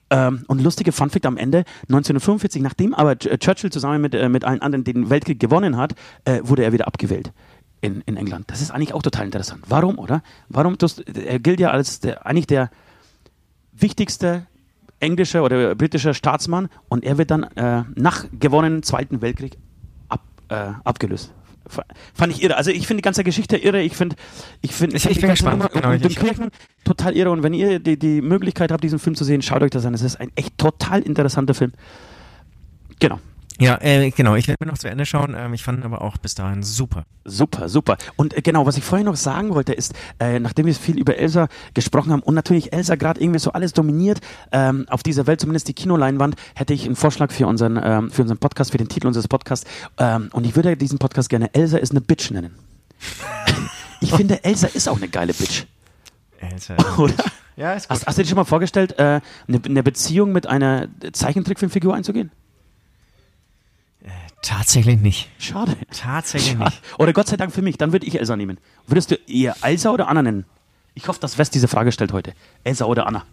[0.09, 4.43] Ähm, und lustige Funfact am Ende, 1945, nachdem aber Ch- Churchill zusammen mit, äh, mit
[4.43, 5.93] allen anderen den Weltkrieg gewonnen hat,
[6.25, 7.31] äh, wurde er wieder abgewählt
[7.81, 8.45] in, in England.
[8.49, 9.63] Das ist eigentlich auch total interessant.
[9.67, 10.23] Warum, oder?
[10.47, 12.71] Warum tust, er gilt ja als der, eigentlich der
[13.73, 14.47] wichtigste
[14.99, 17.45] englischer oder britischer Staatsmann und er wird dann
[17.95, 19.57] nach gewonnenen Zweiten Weltkrieg
[20.49, 21.33] äh, abgelöst.
[22.15, 22.57] Fand ich irre.
[22.57, 23.81] Also ich finde die ganze Geschichte irre.
[23.81, 24.15] Ich finde,
[24.61, 25.57] ich finde, Ich- ich die bin gespannt.
[25.59, 26.49] Nummer Genau, ich- Dünkirchen
[26.83, 27.29] total irre.
[27.29, 29.93] Und wenn ihr die, die Möglichkeit habt, diesen Film zu sehen, schaut euch das an.
[29.93, 31.71] Es ist ein echt total interessanter Film.
[32.99, 33.19] Genau.
[33.59, 34.35] Ja, äh, genau.
[34.35, 35.35] Ich werde mir noch zu Ende schauen.
[35.37, 37.03] Ähm, ich fand ihn aber auch bis dahin super.
[37.25, 37.97] Super, super.
[38.15, 41.17] Und äh, genau, was ich vorher noch sagen wollte, ist, äh, nachdem wir viel über
[41.17, 44.21] Elsa gesprochen haben und natürlich Elsa gerade irgendwie so alles dominiert
[44.53, 48.21] ähm, auf dieser Welt, zumindest die Kinoleinwand, hätte ich einen Vorschlag für unseren, ähm, für
[48.21, 49.69] unseren Podcast, für den Titel unseres Podcasts.
[49.97, 52.55] Ähm, und ich würde diesen Podcast gerne Elsa ist eine Bitch nennen.
[53.99, 55.65] ich finde, Elsa ist auch eine geile Bitch,
[56.39, 56.75] Elsa.
[56.97, 57.13] oder?
[57.57, 60.87] ja, ist Hast, hast du dir schon mal vorgestellt, äh, eine, eine Beziehung mit einer
[61.11, 62.31] Zeichentrickfilmfigur einzugehen?
[64.41, 65.29] Tatsächlich nicht.
[65.37, 65.75] Schade.
[65.91, 66.65] Tatsächlich Ja.
[66.65, 66.81] nicht.
[66.97, 68.57] Oder Gott sei Dank für mich, dann würde ich Elsa nehmen.
[68.87, 70.45] Würdest du eher Elsa oder Anna nennen?
[70.93, 72.33] Ich hoffe, dass West diese Frage stellt heute.
[72.63, 73.25] Elsa oder Anna?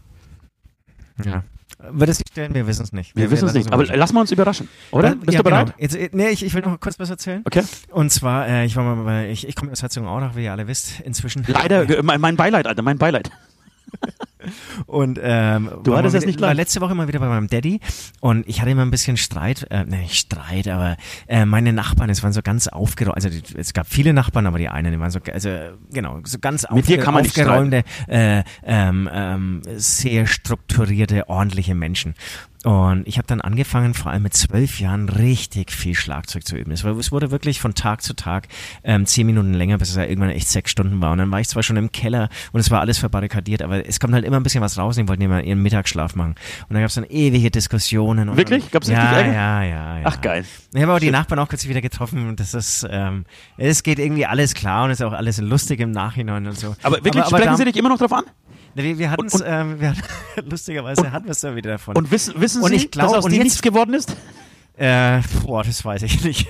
[1.24, 1.44] Ja.
[1.78, 2.54] Wird es nicht stellen?
[2.54, 3.14] Wir wissen es nicht.
[3.14, 5.12] Wir, wissen es nicht, aber lassen wir uns überraschen, oder?
[5.12, 5.66] Äh, Bist ja, du bereit?
[5.66, 5.78] Genau.
[5.78, 7.42] Jetzt, äh, nee, ich, ich will noch kurz was erzählen.
[7.44, 7.62] Okay.
[7.90, 10.68] Und zwar, äh, ich war mal bei, ich, ich komme aus Herzogenaurach, wie ihr alle
[10.68, 11.44] wisst, inzwischen.
[11.46, 13.30] Leider, äh, mein, mein Beileid, Alter, mein Beileid.
[14.86, 17.80] Und ähm, Du war hattest das nicht war letzte Woche mal wieder bei meinem Daddy
[18.20, 20.96] und ich hatte immer ein bisschen Streit, äh, ne, nicht Streit, aber
[21.26, 24.58] äh, meine Nachbarn, es waren so ganz aufgeräumt, also die, es gab viele Nachbarn, aber
[24.58, 25.48] die einen, die waren so, also
[25.92, 31.74] genau, so ganz Mit dir aufge- kann man aufgeräumte, äh, ähm, ähm, sehr strukturierte, ordentliche
[31.74, 32.14] Menschen.
[32.66, 36.72] Und ich habe dann angefangen, vor allem mit zwölf Jahren richtig viel Schlagzeug zu üben.
[36.72, 38.48] Es, war, es wurde wirklich von Tag zu Tag
[38.82, 41.12] ähm, zehn Minuten länger, bis es ja irgendwann echt sechs Stunden war.
[41.12, 44.00] Und dann war ich zwar schon im Keller und es war alles verbarrikadiert, aber es
[44.00, 46.34] kommt halt immer ein bisschen was raus und die wollten immer ihren Mittagsschlaf machen.
[46.68, 48.28] Und dann gab es dann ewige Diskussionen.
[48.30, 48.68] Und Wirklich?
[48.72, 49.32] Gab's ja, richtig Ärger?
[49.32, 50.04] Ja, ja, ja.
[50.04, 50.44] Ach, geil.
[50.74, 53.26] Ich habe auch die Nachbarn auch kürzlich wieder getroffen und das ist, ähm,
[53.58, 56.74] es geht irgendwie alles klar und es ist auch alles lustig im Nachhinein und so.
[56.82, 58.24] Aber wirklich, aber, sprechen da- sie dich immer noch drauf an?
[58.76, 59.94] Wir, wir hatten es, ähm, wir
[60.44, 61.96] lustigerweise hatten wir es da wieder davon.
[61.96, 64.16] Und wissen, wissen Und sie, ich glaub, dass aus und jetzt- nichts geworden ist?
[64.78, 66.46] Äh, boah, das weiß ich nicht.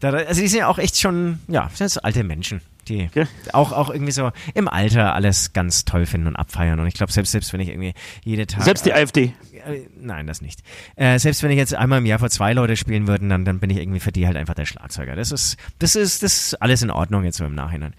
[0.00, 3.04] Da, also die sind ja auch echt schon, ja, das sind so alte Menschen, die
[3.10, 3.26] Okay.
[3.52, 6.80] auch, auch irgendwie so im Alter alles ganz toll finden und abfeiern.
[6.80, 7.92] Und ich glaube, selbst, selbst wenn ich irgendwie
[8.24, 8.62] jede Tag.
[8.62, 9.34] Selbst die AfD.
[9.68, 10.62] Äh, Nein, das nicht.
[10.96, 13.58] Äh, selbst wenn ich jetzt einmal im Jahr vor zwei Leute spielen würden, dann, dann
[13.60, 15.16] bin ich irgendwie für die halt einfach der Schlagzeuger.
[15.16, 17.94] Das ist, das ist, das ist alles in Ordnung jetzt so im Nachhinein.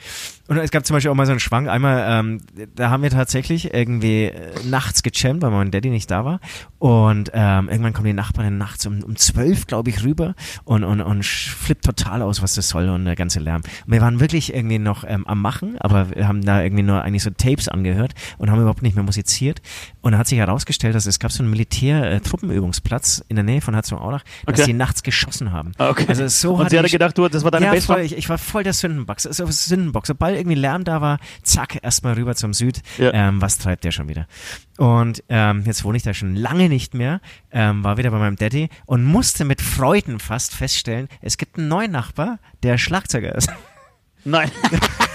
[0.48, 1.68] Und es gab zum Beispiel auch mal so einen Schwank.
[1.68, 2.42] Einmal, ähm,
[2.76, 6.40] da haben wir tatsächlich irgendwie äh, nachts gejammt, weil mein Daddy nicht da war.
[6.80, 11.02] Und ähm, irgendwann kommen die Nachbarn nachts um, um zwölf, glaube ich, rüber und, und,
[11.02, 13.62] und flippt total aus, was das soll und der ganze Lärm.
[13.86, 17.02] Und wir waren wirklich irgendwie noch ähm, am Machen, aber wir haben da irgendwie nur
[17.04, 19.62] eigentlich so Tapes angehört und haben überhaupt nicht mehr musiziert.
[20.02, 23.74] Und dann hat sich herausgestellt, dass es gab so einen Militär-Truppenübungsplatz in der Nähe von
[23.74, 24.66] Herzogenaurach, dass Okay.
[24.68, 25.72] die nachts geschossen haben.
[25.78, 26.06] Ah, okay.
[26.08, 27.98] Also so Und sie hatte gedacht, du, das war deine ja, Bassdrum?
[27.98, 29.28] voll, ich, ich war voll der Sündenbox.
[29.28, 30.08] Also Sündenbox.
[30.08, 32.82] Sobald irgendwie Lärm da war, zack, erstmal rüber zum Süd.
[32.98, 33.14] Ja.
[33.14, 34.28] Ähm, was treibt der schon wieder?
[34.78, 38.36] Und ähm, jetzt wohne ich da schon lange nicht mehr, ähm, war wieder bei meinem
[38.38, 43.50] Daddy und musste mit Freuden fast feststellen, es gibt einen neuen Nachbar, der Schlagzeuger ist.
[44.24, 44.50] Nein.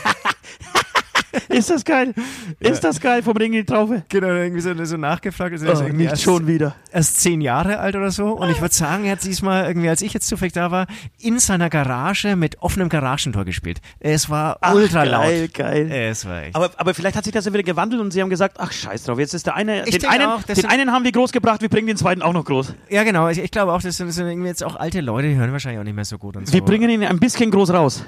[1.48, 2.14] ist das geil?
[2.60, 4.02] Ist das geil vom Ring in die Traufe?
[4.08, 5.52] Genau, irgendwie so, so nachgefragt.
[5.52, 6.74] Also Oh, nicht schon wieder.
[6.92, 8.28] erst zehn Jahre alt oder so.
[8.32, 10.86] Und ich würde sagen, er hat diesmal irgendwie, als ich jetzt zufällig da war,
[11.20, 13.80] in seiner Garage mit offenem Garagentor gespielt.
[14.00, 15.54] Es war Ach, ultra geil, laut.
[15.54, 15.90] geil.
[15.90, 16.56] Es war echt.
[16.56, 19.04] Aber, aber vielleicht hat sich das ja wieder gewandelt und sie haben gesagt, ach scheiß
[19.04, 21.62] drauf, jetzt ist der eine, Ich den, einen, auch, den einen haben wir groß gebracht,
[21.62, 22.74] wir bringen den zweiten auch noch groß.
[22.90, 23.28] Ja, genau.
[23.28, 25.52] Ich, ich glaube auch, das sind, das sind irgendwie jetzt auch alte Leute, die hören
[25.52, 26.52] wahrscheinlich auch nicht mehr so gut und so.
[26.52, 28.04] Wir bringen ihn ein bisschen groß raus.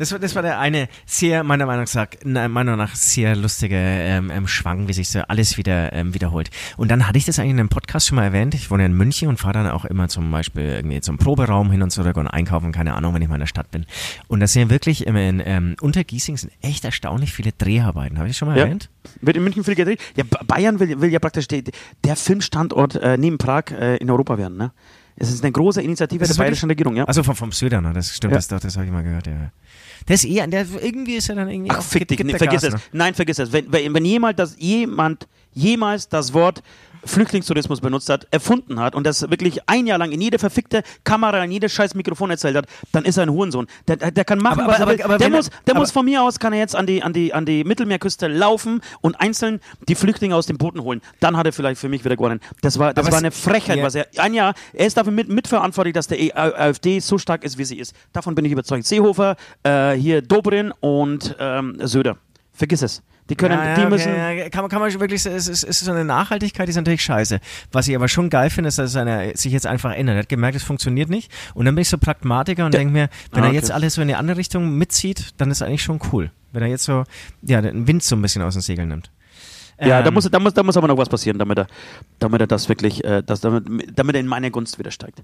[0.00, 3.36] Das, war, das war der eine sehr, meiner Meinung nach, na, meiner Meinung nach sehr
[3.36, 6.50] lustige ähm, ähm, Schwang, wie sich so alles wieder ähm, wiederholt.
[6.76, 8.54] Und dann hatte ich das eigentlich in einem Podcast schon mal erwähnt.
[8.54, 11.82] Ich wohne in München und fahre dann auch immer zum Beispiel irgendwie zum Proberaum hin
[11.82, 13.86] und zurück und einkaufen, keine Ahnung, wenn ich mal in der Stadt bin.
[14.26, 18.18] Und das sind wirklich immer in ähm, Untergiesing sind echt erstaunlich viele Dreharbeiten.
[18.18, 18.64] Habe ich das schon mal Ja.
[18.64, 18.88] erwähnt?
[19.20, 20.00] Wird in München viel gedreht.
[20.16, 21.64] Ja, Ba- Bayern will, will ja praktisch die,
[22.04, 24.56] der Filmstandort äh, neben Prag äh, in Europa werden.
[24.58, 24.72] Ne?
[25.16, 26.96] Es ist eine große Initiative der bayerischen Regierung.
[26.96, 27.04] Ja.
[27.04, 27.92] Also vom, vom Söder, ne?
[27.92, 28.38] das stimmt, Ja.
[28.38, 29.52] das, das habe ich mal gehört, ja.
[30.08, 32.62] Der ist eh, der, irgendwie ist er dann irgendwie Ach, auch, fick dich, nee, vergiss
[32.62, 32.74] Gas, es.
[32.74, 32.80] ne?
[32.92, 33.52] Nein, vergiss es.
[33.52, 36.62] Wenn, wenn, wenn jemand das, jemand jemals das Wort
[37.04, 41.42] Flüchtlingstourismus benutzt hat, erfunden hat und das wirklich ein Jahr lang in jede verfickte Kamera,
[41.44, 43.66] in jedes scheiß Mikrofon erzählt hat, dann ist er ein Hurensohn.
[43.88, 45.02] Der, der, kann machen, Aber- was er aber- will.
[45.02, 47.02] aber der er- muss, der aber- muss von mir aus, kann er jetzt an die,
[47.02, 51.00] an, die, an die Mittelmeerküste laufen und einzeln die Flüchtlinge aus den Booten holen.
[51.20, 52.40] Dann hat er vielleicht für mich wieder gewonnen.
[52.62, 53.84] Das war, das Aber war eine Frechheit, ja.
[53.84, 57.44] was er, ein Jahr, er ist dafür mit, mitverantwortlich, dass der E- AfD so stark
[57.44, 57.94] ist, wie sie ist.
[58.12, 58.84] Davon bin ich überzeugt.
[58.86, 62.16] Seehofer, äh, hier Dobrin und ähm, Söder.
[62.60, 63.02] Vergiss es.
[63.30, 64.14] Die können, ja, ja, die okay, müssen.
[64.14, 66.76] ja, kann, man, kann man wirklich, es ist, es ist so eine Nachhaltigkeit, die ist
[66.76, 67.40] natürlich scheiße.
[67.72, 70.16] Was ich aber schon geil finde, ist, dass er sich jetzt einfach ändert.
[70.16, 71.32] Er hat gemerkt, es funktioniert nicht.
[71.54, 73.56] Und dann bin ich so Pragmatiker und denke mir, wenn Ah, er okay.
[73.56, 76.30] jetzt alles so in eine andere Richtung mitzieht, dann ist eigentlich schon cool.
[76.52, 77.04] Wenn er jetzt so,
[77.40, 79.10] ja, den Wind so ein bisschen aus den Segeln nimmt.
[79.80, 81.66] Ja, da Ähm, muss, da, muss, da muss aber noch was passieren, damit er,
[82.18, 83.64] damit er das wirklich, äh, das, damit,
[83.98, 85.22] damit er in meine Gunst wieder steigt.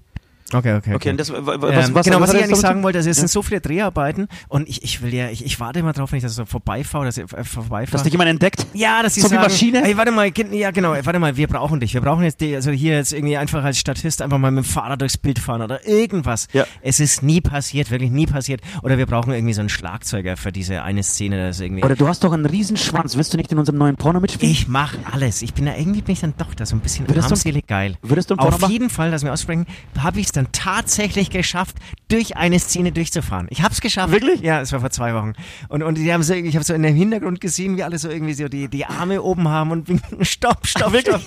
[0.53, 0.95] Okay, okay.
[0.95, 2.99] Okay, und das, wa- wa- Ähm, was, was, genau, was, hat ich eigentlich sagen wollte,
[2.99, 3.21] also es Ja.
[3.21, 6.17] sind so viele Dreharbeiten und ich, ich will ja, ich, ich warte immer drauf, wenn
[6.17, 7.91] ich das so vorbeifahre, dass ich äh, vorbeifahre.
[7.91, 8.65] Dass dich jemand entdeckt?
[8.73, 9.83] Ja, dass die So wie sagen, Maschine?
[9.83, 11.93] Ey, warte mal, ja genau, warte mal, wir brauchen dich.
[11.93, 14.67] Wir brauchen jetzt die, also hier jetzt irgendwie einfach als Statist einfach mal mit dem
[14.69, 16.47] Fahrrad durchs Bild fahren oder irgendwas.
[16.53, 16.65] Ja.
[16.81, 18.61] Es ist nie passiert, wirklich nie passiert.
[18.83, 21.83] Oder wir brauchen irgendwie so einen Schlagzeuger für diese eine Szene, das irgendwie.
[21.83, 23.17] Oder du hast doch einen Riesenschwanz.
[23.17, 24.51] Willst du nicht in unserem neuen Porno mitspielen?
[24.53, 25.41] ich mach alles.
[25.41, 27.67] Ich bin da irgendwie bin ich dann doch da so ein bisschen Würdest du- armselig
[27.67, 27.95] geil.
[28.01, 29.65] würdest du Auf jeden Fall, dass wir aussprechen,
[29.99, 33.47] habe ich es dann tatsächlich geschafft, durch eine Szene durchzufahren.
[33.49, 34.13] Ich habe es geschafft.
[34.13, 34.39] Wirklich?
[34.41, 35.33] Ja, es war vor zwei Wochen.
[35.67, 38.09] Und, und die haben so, ich habe so in dem Hintergrund gesehen, wie alle so
[38.09, 41.21] irgendwie so die, die Arme oben haben und winken, stopp, stopp, stopp.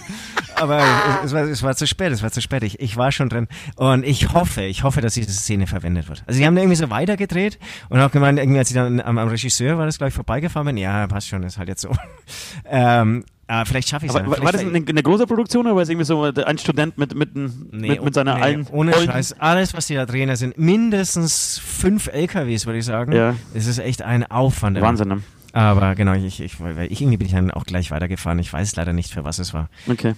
[0.56, 0.82] Aber
[1.22, 2.62] es, es, war, es war zu spät, es war zu spät.
[2.62, 3.46] Ich, ich war schon drin.
[3.76, 6.22] Und ich hoffe, ich hoffe, dass diese Szene verwendet wird.
[6.26, 9.28] Also die haben irgendwie so weitergedreht und auch gemeint, irgendwie als ich dann am, am
[9.28, 10.76] Regisseur war das, glaube ich, vorbeigefahren bin.
[10.76, 11.90] Ja, passt schon, ist halt jetzt so.
[12.66, 15.82] ähm, aber vielleicht schaffe ich es war war das eine, eine große Produktion oder war
[15.82, 18.66] es irgendwie so ein Student mit, mit, mit, mit, mit seiner nee, allen.
[18.70, 19.40] Ohne Olden- Scheiß.
[19.40, 23.12] Alles, was die da drehen, das sind mindestens fünf LKWs, würde ich sagen.
[23.12, 23.34] Ja.
[23.52, 24.80] Es ist echt ein Aufwand.
[24.80, 25.22] Wahnsinn, ne?
[25.52, 28.38] Aber genau, ich, ich, weil ich irgendwie bin ich dann auch gleich weitergefahren.
[28.38, 29.68] Ich weiß leider nicht, für was es war.
[29.88, 30.14] Okay.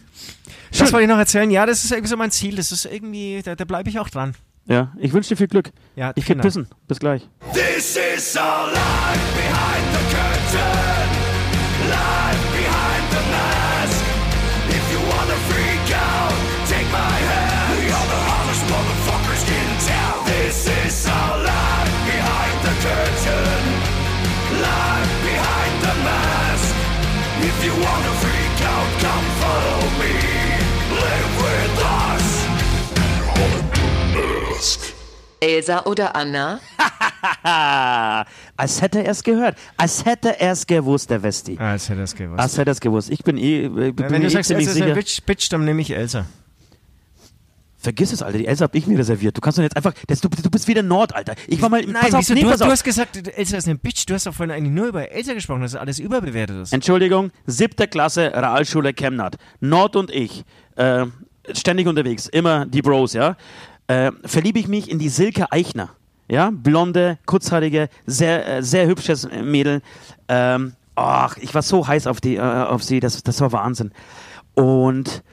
[0.79, 1.51] Das wollte ich noch erzählen.
[1.51, 2.57] Ja, das ist irgendwie so mein Ziel.
[2.57, 4.35] Das ist irgendwie, da, da bleibe ich auch dran.
[4.66, 5.71] Ja, ich wünsche dir viel Glück.
[5.97, 6.42] Ja, Ich Dank.
[6.42, 6.66] pissen.
[6.87, 7.27] Bis gleich.
[7.53, 10.12] This is our life behind the
[35.42, 36.61] Elsa oder Anna?
[38.56, 39.56] Als hätte er es gehört.
[39.76, 41.58] Als hätte er es gewusst, der Westi.
[41.58, 42.40] Als hätte er es gewusst.
[42.40, 43.11] Als hätte er es gewusst.
[43.11, 44.94] Ich bin eh, ich bin Wenn du eh sagst, Elsa ist eine sicher.
[44.94, 46.26] Bitch, Bitch, dann nehme ich Elsa.
[47.83, 48.38] Vergiss es, Alter.
[48.38, 49.37] Die Elsa hab ich mir reserviert.
[49.37, 49.92] Du kannst doch jetzt einfach.
[50.07, 51.35] Das, du, du bist wieder Nord, Alter.
[51.49, 51.83] Ich war mal.
[51.85, 52.71] Nein, pass auf, nee, du, pass hast, du auf.
[52.71, 54.05] hast gesagt, Elsa ist eine Bitch.
[54.07, 56.73] Du hast doch vorhin eigentlich nur über Elsa gesprochen, dass alles überbewertet ist.
[56.73, 59.37] Entschuldigung, siebte Klasse, Realschule Chemnat.
[59.61, 60.45] Nord und ich,
[60.77, 61.07] äh,
[61.53, 63.37] ständig unterwegs, immer die Bros, ja.
[63.88, 65.90] Äh, verliebe ich mich in die Silke Eichner.
[66.29, 69.83] Ja, blonde, kurzhaarige, sehr, äh, sehr hübsches Mädel.
[70.29, 73.90] Ähm, ach, ich war so heiß auf, die, äh, auf sie, das, das war Wahnsinn.
[74.55, 75.25] Und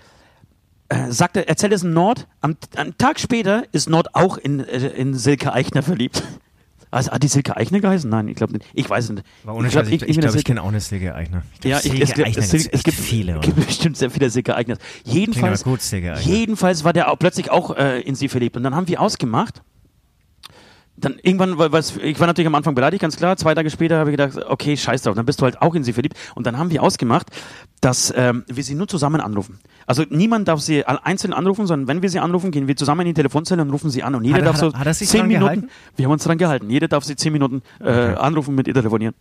[0.90, 4.88] äh, sagte, erzählt es in Nord, am, am Tag später ist Nord auch in, äh,
[4.88, 6.24] in Silke Eichner verliebt.
[6.92, 8.10] Also, hat die Silke Eichner geheißen?
[8.10, 8.66] Nein, ich glaube nicht.
[8.74, 9.24] Ich weiß es nicht.
[9.44, 11.44] War ohne ich glaube, ich, ich, der glaub, ich kenne auch eine Silke Eichner.
[11.54, 13.36] Ich glaub, ja, ich, Silke es, gibt, Eichner es, es gibt viele.
[13.36, 14.80] Es gibt bestimmt sehr viele Silke Eigners.
[15.04, 16.34] Jedenfalls, gut, Silke Eichner.
[16.34, 18.58] jedenfalls war der auch plötzlich auch äh, in sie verliebt.
[18.58, 19.62] Und dann haben wir ausgemacht.
[21.02, 23.38] Dann irgendwann, weil was, ich war natürlich am Anfang beleidigt, ganz klar.
[23.38, 25.16] Zwei Tage später habe ich gedacht, okay, scheiß drauf.
[25.16, 26.18] Dann bist du halt auch in sie verliebt.
[26.36, 27.28] Und dann haben wir ausgemacht,
[27.82, 29.60] dass ähm, wir sie nur zusammen anrufen.
[29.86, 33.08] Also niemand darf sie einzeln anrufen, sondern wenn wir sie anrufen, gehen wir zusammen in
[33.08, 34.16] die Telefonzelle und rufen sie an.
[34.16, 35.40] Und jeder Hat darf hat so hat zehn Minuten.
[35.40, 35.70] gehalten?
[35.96, 36.70] Wir haben uns dran gehalten.
[36.70, 39.16] Jeder darf sie zehn Minuten äh, anrufen, mit ihr telefonieren.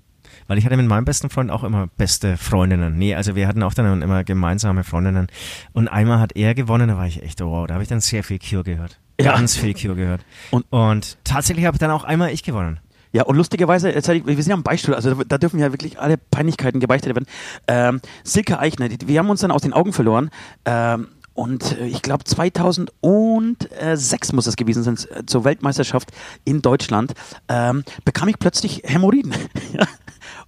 [0.47, 2.97] Weil ich hatte mit meinem besten Freund auch immer beste Freundinnen.
[2.99, 5.29] Nee, also wir hatten auch dann immer gemeinsame Freundinnen.
[5.73, 8.01] Und einmal hat er gewonnen, da war ich echt, oh, wow, da habe ich dann
[8.01, 8.99] sehr viel Cure gehört.
[9.21, 9.33] Ja.
[9.33, 10.25] Ganz viel Cure gehört.
[10.51, 12.81] Und- Und, tatsächlich habe dann auch einmal ich gewonnen.
[13.11, 15.73] Ja, und lustigerweise, jetzt, ich, wir sind ja am Beispiel, also da, da dürfen ja
[15.73, 17.25] wirklich alle Peinlichkeiten gebeichtet werden.
[17.67, 20.29] Ähm, Silke Eichner, die, wir haben uns dann aus den Augen verloren.
[20.67, 26.11] Ähm, und äh, ich glaube 2006 muss das gewesen sein, äh, zur Weltmeisterschaft
[26.45, 27.15] in Deutschland,
[27.49, 29.33] ähm, bekam ich plötzlich Hämorrhoiden.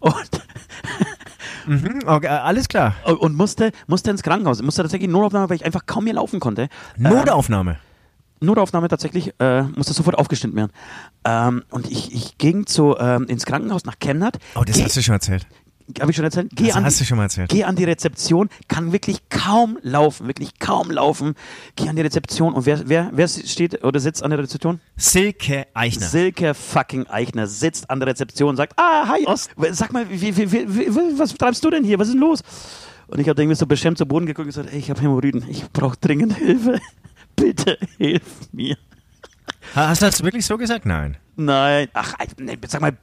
[0.01, 0.43] Und,
[1.67, 2.95] Mhm, okay, alles klar.
[3.05, 4.61] und musste, musste ins Krankenhaus.
[4.63, 6.63] Musste tatsächlich Notaufnahme, weil ich einfach kaum mehr laufen konnte.
[6.97, 7.79] Ähm, Notaufnahme.
[8.41, 10.73] Notaufnahme tatsächlich, äh, musste sofort aufgeschnitten werden.
[11.25, 14.39] Ähm, und ich, ich ging zu, ähm, ins Krankenhaus nach Chemnat.
[14.57, 15.47] Oh, das hast du schon erzählt.
[16.01, 16.51] Habe ich schon erzählt?
[16.55, 17.51] Geh Das an, hast die, du schon mal erzählt.
[17.51, 21.35] geh an die Rezeption, kann wirklich kaum laufen, wirklich kaum laufen.
[21.77, 24.81] Geh an die Rezeption und wer, wer, wer steht oder sitzt an der Rezeption?
[24.97, 26.07] Silke Eichner.
[26.07, 30.37] Silke fucking Eichner sitzt an der Rezeption und sagt, ah, hi Ost, sag mal, wie,
[30.37, 32.41] wie, wie, wie, was treibst du denn hier, was ist denn los?
[33.09, 35.45] Und ich habe irgendwie so beschämt zu Boden geguckt und gesagt, ey, ich habe Hämorrhoiden,
[35.49, 36.79] ich brauche dringend Hilfe.
[37.37, 38.23] Bitte hilf
[38.53, 38.77] mir.
[39.75, 40.87] Ha- Hast du das wirklich so gesagt?
[40.87, 41.17] Nein.
[41.37, 42.97] Nein, ach, nee, sag mal,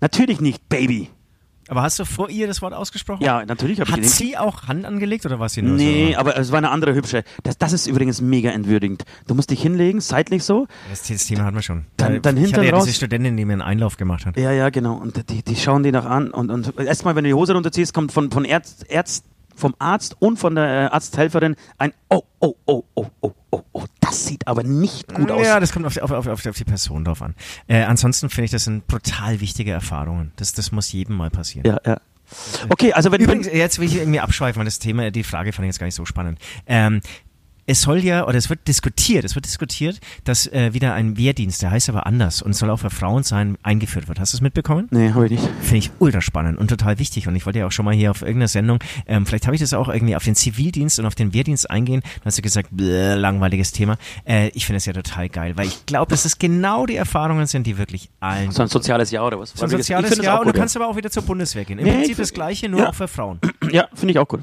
[0.00, 1.10] natürlich nicht, Baby.
[1.70, 3.22] Aber hast du vor ihr das Wort ausgesprochen?
[3.24, 6.18] Ja, natürlich habe ich Hat sie auch Hand angelegt oder war sie nur Nee, so?
[6.18, 7.22] aber es war eine andere hübsche.
[7.44, 9.04] Das, das ist übrigens mega entwürdigend.
[9.28, 10.66] Du musst dich hinlegen, seitlich so.
[10.90, 11.86] Das, das Thema hatten wir schon.
[11.96, 12.84] Dann- dann ich hatte ja raus.
[12.84, 14.36] diese Studentin, die mir einen Einlauf gemacht hat.
[14.36, 14.96] Ja, ja, genau.
[14.96, 16.30] Und die, die schauen die nach an.
[16.32, 19.24] Und, und erstmal, wenn du die Hose runterziehst, kommt von, von Ärzt, Ärzt,
[19.60, 23.84] vom Arzt und von der äh, Arzthelferin ein Oh, oh, oh, oh, oh, oh, oh.
[24.00, 25.46] Das sieht aber nicht gut aus.
[25.46, 27.36] Ja, das kommt auf die, auf, auf, auf, die Person drauf an.
[27.68, 30.32] Äh, ansonsten finde ich, das sind brutal wichtige Erfahrungen.
[30.36, 31.66] Das, das muss jedem mal passieren.
[31.66, 32.00] Ja, ja.
[32.68, 35.64] Okay, also wenn, Übrigens, jetzt will ich irgendwie abschweifen, weil das Thema, die Frage fand
[35.64, 36.38] ich jetzt gar nicht so spannend.
[36.66, 37.00] Ähm,
[37.66, 41.62] es soll ja, oder es wird diskutiert, es wird diskutiert, dass äh, wieder ein Wehrdienst,
[41.62, 44.20] der heißt aber anders und soll auch für Frauen sein, eingeführt wird.
[44.20, 44.88] Hast du es mitbekommen?
[44.90, 45.48] Nee, habe ich nicht.
[45.60, 47.28] Finde ich ultra spannend und total wichtig.
[47.28, 49.60] Und ich wollte ja auch schon mal hier auf irgendeiner Sendung, ähm, vielleicht habe ich
[49.60, 52.00] das auch irgendwie auf den Zivildienst und auf den Wehrdienst eingehen.
[52.00, 53.96] Dann hast du gesagt, bläh, langweiliges Thema.
[54.26, 57.46] Äh, ich finde es ja total geil, weil ich glaube, dass es genau die Erfahrungen
[57.46, 58.50] sind, die wirklich allen.
[58.50, 59.52] So ein soziales Jahr oder was?
[59.54, 61.78] so ein soziales Jahr und du kannst aber auch wieder zur Bundeswehr gehen.
[61.78, 62.88] Im Nee, Prinzip das Gleiche, nur ja.
[62.88, 63.40] auch für Frauen.
[63.64, 64.40] Ja, ja finde ich auch gut.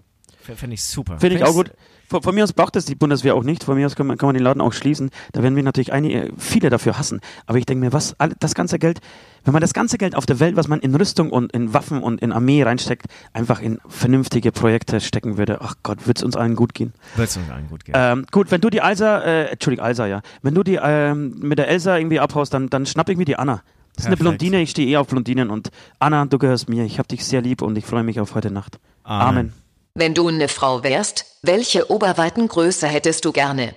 [0.55, 1.19] Finde ich super.
[1.19, 1.71] Finde ich auch gut.
[2.09, 3.63] Von, von mir aus braucht es die Bundeswehr auch nicht.
[3.65, 5.09] Von mir aus kann man, kann man den Laden auch schließen.
[5.33, 7.19] Da werden wir natürlich einige, viele dafür hassen.
[7.45, 8.99] Aber ich denke mir, was, all- das ganze Geld,
[9.43, 12.01] wenn man das ganze Geld auf der Welt, was man in Rüstung und in Waffen
[12.01, 16.35] und in Armee reinsteckt, einfach in vernünftige Projekte stecken würde, ach Gott, wird es uns
[16.35, 16.93] allen gut gehen.
[17.15, 17.93] Wird es uns allen gut gehen.
[17.97, 20.21] Ähm, gut, wenn du die Elsa, äh, Entschuldigung, Elsa, ja.
[20.41, 23.35] Wenn du die ähm, mit der Elsa irgendwie abhaust, dann, dann schnapp ich mir die
[23.35, 23.61] Anna.
[23.95, 24.37] Das ist eine Perfekt.
[24.39, 25.49] Blondine, ich stehe eh auf Blondinen.
[25.49, 26.85] Und Anna, du gehörst mir.
[26.85, 28.79] Ich hab dich sehr lieb und ich freue mich auf heute Nacht.
[29.03, 29.27] Amen.
[29.27, 29.53] Amen.
[29.97, 33.73] Wenn du eine Frau wärst, welche Oberweitengröße hättest du gerne?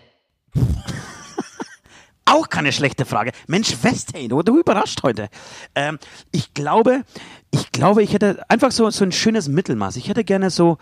[2.27, 3.33] auch keine schlechte Frage.
[3.47, 5.31] Mensch, Westhane, du, du überrascht heute.
[5.75, 5.99] Ähm,
[6.31, 7.05] ich glaube,
[7.51, 9.97] ich glaube, ich hätte einfach so, so ein schönes Mittelmaß.
[9.97, 10.77] Ich hätte gerne so,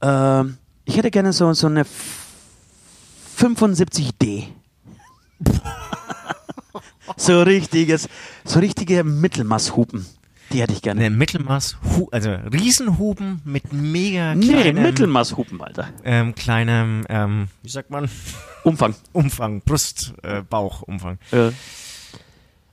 [0.00, 2.24] ähm, ich hätte gerne so, so eine F-
[3.38, 4.44] 75D.
[7.18, 8.08] so richtiges,
[8.46, 10.06] so richtige Mittelmaßhupen.
[10.52, 11.00] Die hätte ich gerne.
[11.04, 11.76] Eine Mittelmaß,
[12.12, 15.88] also Riesenhuben mit mega Nee, kleinem, Mittelmaßhupen, Alter.
[16.04, 18.08] ähm, kleinem, ähm, wie sagt man,
[18.62, 18.94] Umfang.
[19.12, 21.18] Umfang, Brust, äh, Bauchumfang.
[21.32, 21.50] Äh,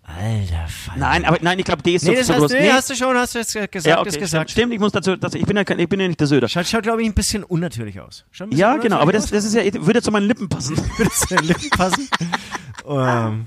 [0.05, 0.97] Alter Fall.
[0.99, 2.51] nein, aber nein, ich glaube, D ist Nee, so, das so hast, groß.
[2.51, 4.51] nee, Nee, hast du schon, hast du jetzt gesagt, ja, okay, ist stimmt, gesagt.
[4.51, 6.49] stimmt, ich muss dazu, das, ich bin ja, ich bin ja nicht der Söder.
[6.49, 8.25] Schaut, schaut glaube ich, ein bisschen unnatürlich aus.
[8.29, 10.75] Bisschen Ja, genau, aber das, unnatürlich das ist ja, würde zu meinen Lippen passen.
[10.97, 12.09] Würde zu den Lippen passen.
[12.87, 13.45] ähm,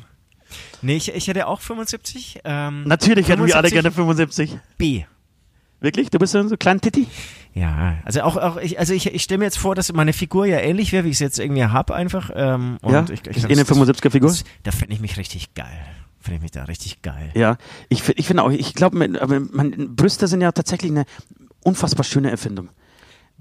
[0.87, 2.41] nee, ich, ich hätte auch 75.
[2.45, 4.59] Ähm, Natürlich hätten wir alle 75 gerne 75.
[4.79, 5.05] B.
[5.81, 6.11] Wirklich?
[6.11, 7.07] Du bist so ein so klein Titti?
[7.53, 10.47] Ja, also auch, auch ich, also ich, ich stelle mir jetzt vor, dass meine Figur
[10.47, 12.31] ja ähnlich wäre, wie ich es jetzt irgendwie hab einfach.
[12.35, 14.31] Ähm, und Ja, ich, ich, ist eh eine 75er Figur.
[14.31, 15.87] Das, da fände ich mich richtig geil.
[16.21, 17.31] Finde ich mich da richtig geil.
[17.35, 17.57] Ja,
[17.89, 21.05] ich, ich finde auch, ich glaube, Brüste sind ja tatsächlich eine
[21.63, 22.71] unfassbar schöne Erfindung.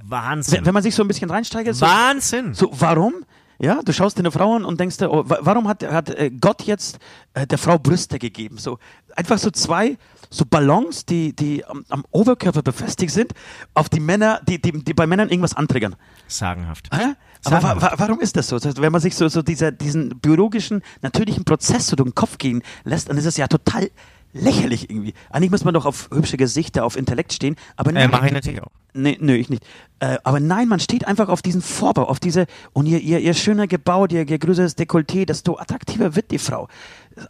[0.04, 0.60] Wahnsinn.
[0.60, 2.54] Wenn, wenn man sich so ein bisschen reinsteigert, so, Wahnsinn.
[2.54, 3.26] so warum?
[3.60, 6.10] Ja, du schaust dir eine Frau an und denkst dir, oh, wa- warum hat, hat
[6.10, 7.00] äh, Gott jetzt
[7.34, 8.58] äh, der Frau Brüste gegeben?
[8.58, 8.80] So
[9.16, 9.98] einfach so zwei
[10.30, 13.34] so Ballons, die, die am, am Oberkörper befestigt sind,
[13.74, 15.96] auf die Männer, die, die, die bei Männern irgendwas antriggern.
[16.28, 16.90] Sagenhaft.
[16.94, 17.14] Hä?
[17.46, 18.56] Aber wa wa warum ist das so?
[18.58, 22.16] Das heißt, wenn man sich so, so dieser, diesen biologischen, natürlichen Prozess so durch den
[22.16, 23.90] Kopf gehen lässt, dann ist es ja total
[24.36, 25.14] lächerlich irgendwie.
[25.30, 28.12] Eigentlich muss man doch auf hübsche Gesichter, auf Intellekt stehen, aber Äh, nein.
[28.12, 28.72] mache ich natürlich auch.
[28.94, 29.66] Nee, nö, ich nicht.
[30.00, 33.34] Äh, aber nein, man steht einfach auf diesen Vorbau, auf diese, und ihr, ihr, ihr
[33.34, 36.68] schöner gebaut, ihr, ihr größeres Dekolleté, desto attraktiver wird die Frau.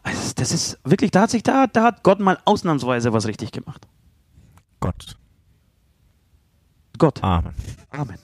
[0.04, 3.52] Also, Das ist wirklich, da hat sich, da, da hat Gott mal ausnahmsweise was richtig
[3.52, 3.88] gemacht.
[4.80, 5.15] Gott.
[6.98, 7.24] Gott.
[7.24, 7.54] Amen.
[7.91, 8.18] Amen.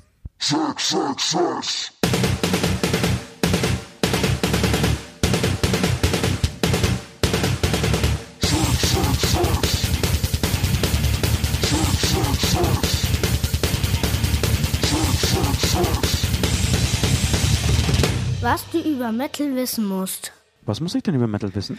[18.42, 20.32] Was du über Metal wissen musst.
[20.64, 21.78] Was muss ich denn über Metal wissen?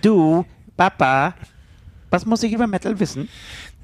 [0.00, 1.34] Du, Papa,
[2.08, 3.28] was muss ich über Metal wissen?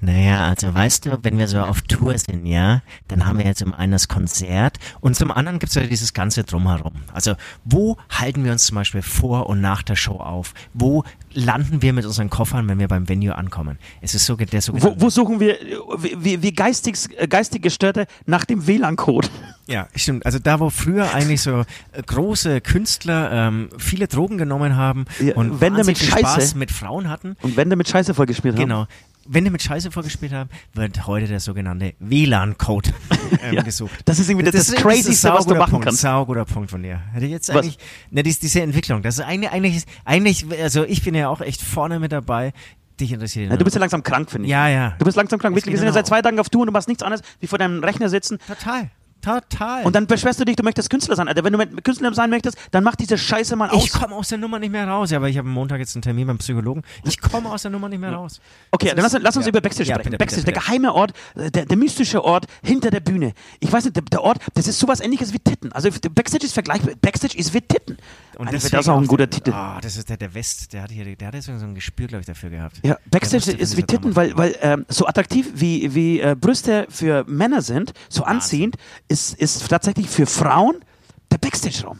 [0.04, 3.54] Naja, also weißt du, wenn wir so auf Tour sind, ja, dann haben wir ja
[3.54, 6.92] zum einen das Konzert und zum anderen gibt's ja dieses ganze Drumherum.
[7.14, 10.52] Also wo halten wir uns zum Beispiel vor und nach der Show auf?
[10.74, 13.78] Wo landen wir mit unseren Koffern, wenn wir beim Venue ankommen?
[14.02, 15.00] Es ist so der Wo, sogenannte...
[15.00, 15.56] wo suchen wir,
[16.18, 16.96] wie, wie geistig,
[17.30, 19.28] geistig Gestörte nach dem WLAN-Code?
[19.66, 20.26] Ja, stimmt.
[20.26, 21.60] Also da, wo früher eigentlich so
[21.92, 26.18] äh, große Künstler ähm, viele Drogen genommen haben Ja, und Wände mit Scheiße.
[26.18, 28.62] Spaß mit Frauen hatten, Und Wände mit Scheiße vollgespielt haben?
[28.62, 28.86] Genau.
[29.26, 32.90] Wenn die mit Scheiße vorgespielt haben, wird heute der sogenannte WLAN-Code
[33.42, 33.62] ähm, Ja.
[33.62, 34.00] gesucht.
[34.04, 36.00] Das ist irgendwie das, das, ist- Crazyste, was du machen Punkt, kannst.
[36.02, 37.00] Sauguter Punkt von dir.
[37.12, 37.56] Hätte ich jetzt Was?
[37.56, 37.78] eigentlich,
[38.10, 41.62] ne, dies, diese Entwicklung, das ist eigentlich, eigentlich, eigentlich, also ich bin ja auch echt
[41.62, 42.52] vorne mit dabei.
[43.00, 44.52] Dich interessiert Ja, du bist ja langsam krank, finde ich.
[44.52, 44.94] Ja, ja.
[44.98, 45.54] Du bist langsam krank.
[45.54, 47.22] Das Wirklich, wir sind ja seit zwei Tagen auf Tour und du machst nichts anderes,
[47.40, 48.38] wie vor deinem Rechner sitzen.
[48.46, 48.90] Total.
[49.24, 49.84] Total.
[49.84, 51.28] Und dann beschwerst du dich, du möchtest Künstler sein.
[51.28, 53.84] Alter, wenn du mit Künstler sein möchtest, dann mach diese Scheiße mal aus.
[53.84, 55.10] ich komme aus der Nummer nicht mehr raus.
[55.10, 56.82] Ja, aber ich habe am Montag jetzt einen Termin beim Psychologen.
[57.04, 58.40] Ich komme aus der Nummer nicht mehr raus.
[58.70, 59.50] Okay, Das dann lass, ist- lass uns ja.
[59.50, 60.10] über Backstage Ja, sprechen.
[60.10, 60.70] bitte, Backstage, bitte, der bitte.
[60.72, 63.32] geheime Ort, äh, der, der mystische Ort hinter der Bühne.
[63.60, 65.72] Ich weiß nicht, der, der Ort, das ist sowas ähnliches wie Titten.
[65.72, 66.94] Also Backstage ist vergleichbar.
[67.00, 67.96] Backstage ist wie Titten.
[68.36, 69.52] Und wäre das auch ein guter der- Titel.
[69.52, 72.08] Ah, das ist der, der West, der hat hier, der hat jetzt so ein Gespür,
[72.08, 72.78] glaube ich, dafür gehabt.
[72.82, 76.86] Ja, Der Backstage ist wie Titten, weil, weil ähm, so attraktiv wie, wie äh, Brüste
[76.90, 78.76] für Männer sind, so anziehend,
[79.08, 80.76] ist, ist tatsächlich für Frauen
[81.30, 81.98] der Backstage-Raum.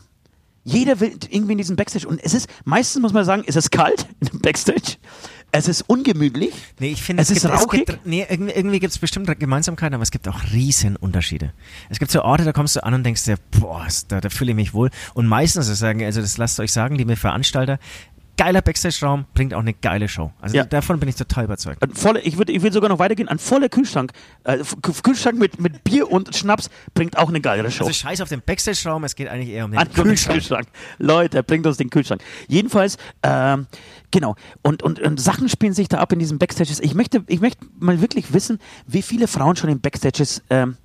[0.66, 2.08] Jeder will irgendwie in diesen Backstage.
[2.08, 4.96] Und es ist, meistens muss man sagen, es ist kalt in dem Backstage.
[5.52, 6.52] Es ist ungemütlich.
[6.80, 7.86] Nee, ich finde, Es es, ist gibt, es rauchig?
[7.86, 11.52] gibt, nee, irgendwie, irgendwie gibt es bestimmt Gemeinsamkeiten, aber es gibt auch riesen Unterschiede.
[11.90, 14.30] Es gibt so Orte, da kommst du an und denkst dir, boah, ist- da, da
[14.30, 14.90] fühle ich mich wohl.
[15.12, 17.78] Und meistens, das sagen, also das lasst euch sagen, liebe Veranstalter,
[18.36, 20.32] geiler Backstage-Raum bringt auch eine geile Show.
[20.40, 20.64] Also Ja.
[20.64, 21.80] davon bin ich total überzeugt.
[21.96, 23.28] Volle, ich würde ich würd sogar noch weitergehen.
[23.28, 24.12] Ein voller Kühlschrank.
[24.44, 24.58] Äh,
[25.02, 27.84] Kühlschrank mit, mit Bier und Schnaps bringt auch eine geilere Show.
[27.84, 30.66] Also scheiß auf den Backstage-Raum, es geht eigentlich eher um den An Kühlschrank.
[30.98, 32.22] Leute, bringt uns den Kühlschrank.
[32.48, 33.66] Jedenfalls, ähm,
[34.10, 34.36] genau.
[34.62, 36.80] Und, und, und Sachen spielen sich da ab in diesen Backstages.
[36.80, 40.76] Ich möchte, ich möchte mal wirklich wissen, wie viele Frauen schon in Backstages ähm,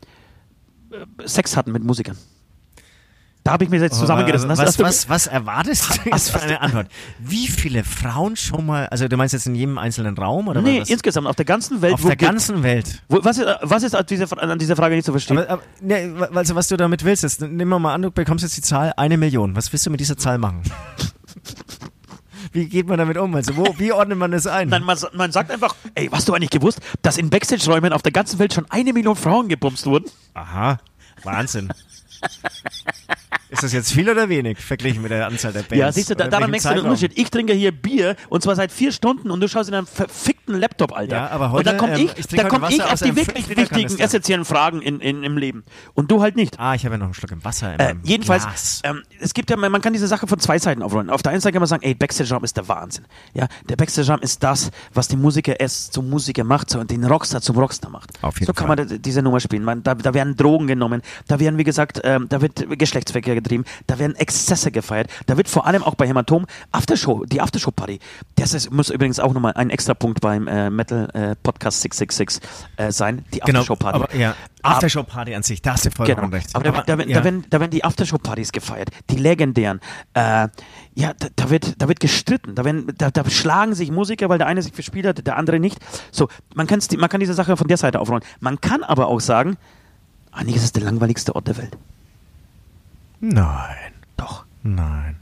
[0.91, 2.17] äh, Sex hatten mit Musikern.
[3.49, 4.47] Da habe ich mir jetzt zusammengerissen.
[4.47, 6.85] Was, was, was erwartest du jetzt für eine Antwort?
[7.17, 10.81] Wie viele Frauen schon mal, also du meinst jetzt in jedem einzelnen Raum oder Nee,
[10.81, 10.89] was?
[10.91, 11.95] insgesamt auf der ganzen Welt.
[11.95, 13.01] auf der ganzen Welt.
[13.09, 15.39] Wo, was ist, was ist an, dieser, an dieser Frage nicht zu verstehen?
[15.39, 18.55] Aber, aber ne, also was du damit willst, jetzt nimm mal an, du bekommst jetzt
[18.55, 19.55] die Zahl eine Million.
[19.55, 20.61] Was willst du mit dieser Zahl machen?
[22.51, 23.33] Wie geht man damit um?
[23.33, 24.69] Also wo, wie ordnet man das ein?
[24.69, 28.11] Nein, man, man sagt einfach, ey, hast du eigentlich gewusst, dass in Backstage-Räumen auf der
[28.11, 30.05] ganzen Welt schon eine Million Frauen gebumst wurden?
[30.35, 30.77] Aha,
[31.23, 31.69] Wahnsinn.
[33.59, 35.75] Ist das jetzt viel oder wenig verglichen mit der Anzahl der Bands?
[35.75, 36.83] Ja, siehst du, da, daran merkst du den?
[36.85, 37.11] Unterschied.
[37.17, 40.57] Ich trinke hier Bier und zwar seit vier Stunden und du schaust in einem verfickten
[40.57, 41.15] Laptop, Alter.
[41.15, 43.15] Ja, aber heute, und da komme ähm, ich, ich trinke da komm ich auf die
[43.15, 45.63] wirklich wichtigen, essentiellen Fragen in, in, im Leben.
[45.93, 46.57] Und du halt nicht.
[46.59, 47.73] Ah, ich habe ja noch einen Schluck im Wasser.
[47.73, 50.81] In Äh, jedenfalls, ähm, es gibt ja, man man kann diese Sache von zwei Seiten
[50.81, 51.09] aufrollen.
[51.09, 53.05] Auf der einen Seite kann man sagen, ey, Backstage-Raum ist der Wahnsinn.
[53.33, 57.41] Ja, der Backstage-Raum ist das, was den Musiker erst zum Musiker macht und den Rockstar
[57.41, 58.11] zum Rockstar macht.
[58.21, 58.77] Auf jeden so kann Fall.
[58.77, 59.63] man da- diese Nummer spielen.
[59.63, 63.65] Man, da, da werden Drogen genommen, da werden, wie gesagt, ähm, da wird Geschlechtsverkehr getrieben,
[63.87, 67.99] da werden Exzesse gefeiert, da wird vor allem auch bei Hämatom Aftershow, die Aftershow-Party.
[68.35, 72.41] Das ist, muss übrigens auch nochmal ein extra Punkt beim äh, Metal äh, Podcast 666
[72.77, 73.95] äh, sein, die genau, Aftershow-Party.
[73.99, 76.35] aber ja, Aftershow-Party an sich, da hast du vollkommen Genau.
[76.35, 76.55] recht.
[76.55, 77.17] Aber da, da, werden- ja.
[77.19, 79.79] da, werden, da werden die Aftershow-Partys gefeiert, die legendären.
[80.13, 80.49] Äh,
[80.95, 84.37] ja, da, da, wird, da wird gestritten, da, werden, da, da schlagen sich Musiker, weil
[84.37, 85.79] der eine sich verspielt hat, der andere nicht.
[86.11, 88.23] So, man, kann's, man kann diese Sache von der Seite aufrollen.
[88.41, 89.57] Man kann aber auch sagen,
[90.31, 91.77] eigentlich ist es der langweiligste Ort der Welt.
[93.19, 94.45] Nein, Doch.
[94.63, 95.15] nein.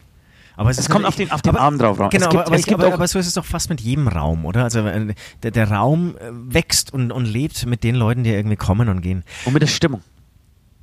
[0.56, 2.10] Aber es, ist kommt halt- auf den- auf den aber- Abend drauf an.
[2.10, 3.70] Genau, gibt- aber, aber, es ich, gibt aber, auch- aber so ist es doch fast
[3.70, 4.64] mit jedem Raum, oder?
[4.64, 8.56] Also äh, der, der Raum äh, wächst und, und lebt mit den Leuten, die irgendwie
[8.56, 9.24] kommen und gehen.
[9.46, 10.02] Und mit der Stimmung.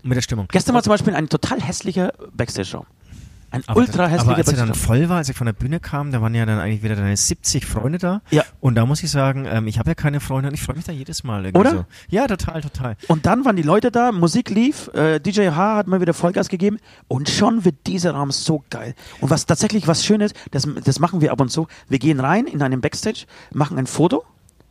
[0.04, 0.46] Mit der Stimmung.
[0.52, 2.86] Gestern war zum Beispiel ein total hässlicher Backstage-Raum.
[3.54, 5.78] Ein Aber, ultra aber hässlicher als er dann voll war, als ich von der Bühne
[5.78, 8.22] kam, da waren ja dann eigentlich wieder deine 70 Freunde da.
[8.30, 8.42] Ja.
[8.60, 10.84] Und da muss ich sagen, ähm, ich habe ja keine Freunde und ich freue mich
[10.84, 11.46] da jedes Mal.
[11.54, 11.70] Oder?
[11.70, 11.84] So.
[12.08, 12.96] Ja, total, total.
[13.08, 16.48] Und dann waren die Leute da, Musik lief, äh, DJ H hat mal wieder Vollgas
[16.48, 18.94] gegeben und schon wird dieser Raum so geil.
[19.20, 21.68] Und was tatsächlich was Schönes, das, das machen wir ab und zu.
[21.88, 24.24] Wir gehen rein in einen Backstage, machen ein Foto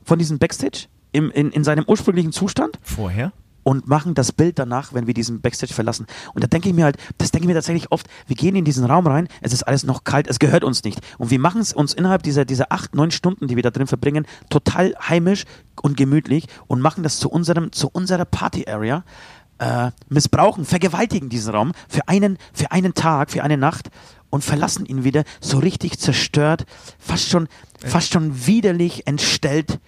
[0.03, 3.31] von diesem Backstage im, in, in seinem ursprünglichen Zustand Vorher?
[3.63, 6.05] Und machen das Bild danach, wenn wir diesen Backstage verlassen.
[6.33, 8.65] Und da denke ich mir halt, das denke ich mir tatsächlich oft, wir gehen in
[8.65, 10.99] diesen Raum rein, es ist alles noch kalt, es gehört uns nicht.
[11.17, 13.87] Und wir machen es uns innerhalb dieser, dieser acht, neun Stunden, die wir da drin
[13.87, 15.45] verbringen, total heimisch
[15.81, 19.03] und gemütlich und machen das zu unserem, zu unserer Party-Area,
[19.59, 23.89] äh, missbrauchen, vergewaltigen diesen Raum für einen, für einen Tag, für eine Nacht
[24.29, 26.65] und verlassen ihn wieder so richtig zerstört,
[26.99, 27.47] fast schon,
[27.85, 29.79] fast schon widerlich entstellt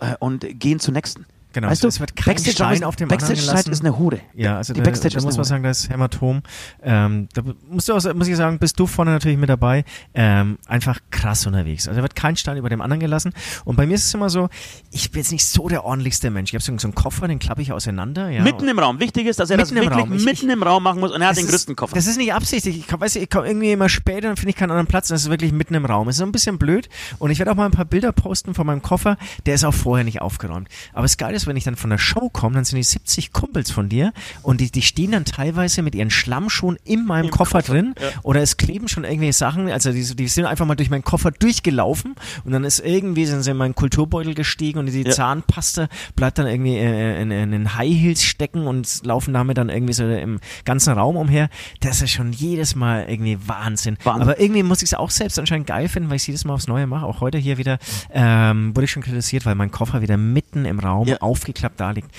[0.00, 1.26] äh, und gehen zur nächsten.
[1.52, 3.72] Genau, weißt du, es wird kein Backstage Stein ist, auf dem Backstage-Zeit gelassen.
[3.72, 4.20] ist eine Hure.
[4.34, 6.42] Ja, also die da, Backstage da ist muss man sagen, das Hämatom.
[6.82, 9.84] Ähm, da musst du, auch, muss ich sagen, bist du vorne natürlich mit dabei.
[10.14, 11.88] Ähm, einfach krass unterwegs.
[11.88, 13.32] Also da wird kein Stein über dem anderen gelassen.
[13.64, 14.48] Und bei mir ist es immer so,
[14.92, 16.50] ich bin jetzt nicht so der ordentlichste Mensch.
[16.50, 18.30] Ich habe so, so einen Koffer, den klappe ich auseinander.
[18.30, 19.00] Ja, Mitten im Raum.
[19.00, 20.12] Wichtig ist, dass er das wirklich Raum.
[20.12, 21.94] Ich- mitten im Raum machen muss und er hat Das den ist- größten Koffer.
[21.96, 22.78] Das ist nicht absichtlich.
[22.78, 25.08] Ich komm, du, ich komme irgendwie immer später, dann finde ich keinen anderen Platz.
[25.08, 26.08] Das ist wirklich mitten im Raum.
[26.08, 26.88] Es ist so ein bisschen blöd.
[27.18, 29.16] Und ich werde auch mal ein paar Bilder posten von meinem Koffer.
[29.46, 30.68] Der ist auch vorher nicht aufgeräumt.
[30.92, 33.32] Aber das Geile ist, wenn ich dann von der Show komme, dann sind die 70
[33.32, 34.12] Kumpels von dir
[34.42, 37.94] und die, die stehen dann teilweise mit ihren Schlammschuhen in meinem Koffer, drin.
[38.22, 39.68] Oder es kleben schon irgendwelche Sachen.
[39.70, 42.14] Also die, die sind einfach mal durch meinen Koffer durchgelaufen
[42.44, 45.10] und dann ist irgendwie, sind sie in meinen Kulturbeutel gestiegen und die Ja.
[45.10, 49.68] Zahnpasta bleibt dann irgendwie äh, in, in den High Heels stecken und laufen damit dann
[49.68, 51.48] irgendwie so im ganzen Raum umher.
[51.80, 53.96] Das ist schon jedes Mal irgendwie Wahnsinn.
[54.04, 54.22] Wahnsinn.
[54.22, 56.54] Aber irgendwie muss ich es auch selbst anscheinend geil finden, weil ich es jedes Mal
[56.54, 57.06] aufs Neue mache.
[57.06, 57.78] Auch heute hier wieder
[58.12, 61.16] ähm, wurde ich schon kritisiert, weil mein Koffer wieder mitten im Raum Ja.
[61.30, 62.10] Aufgeklappt da liegt.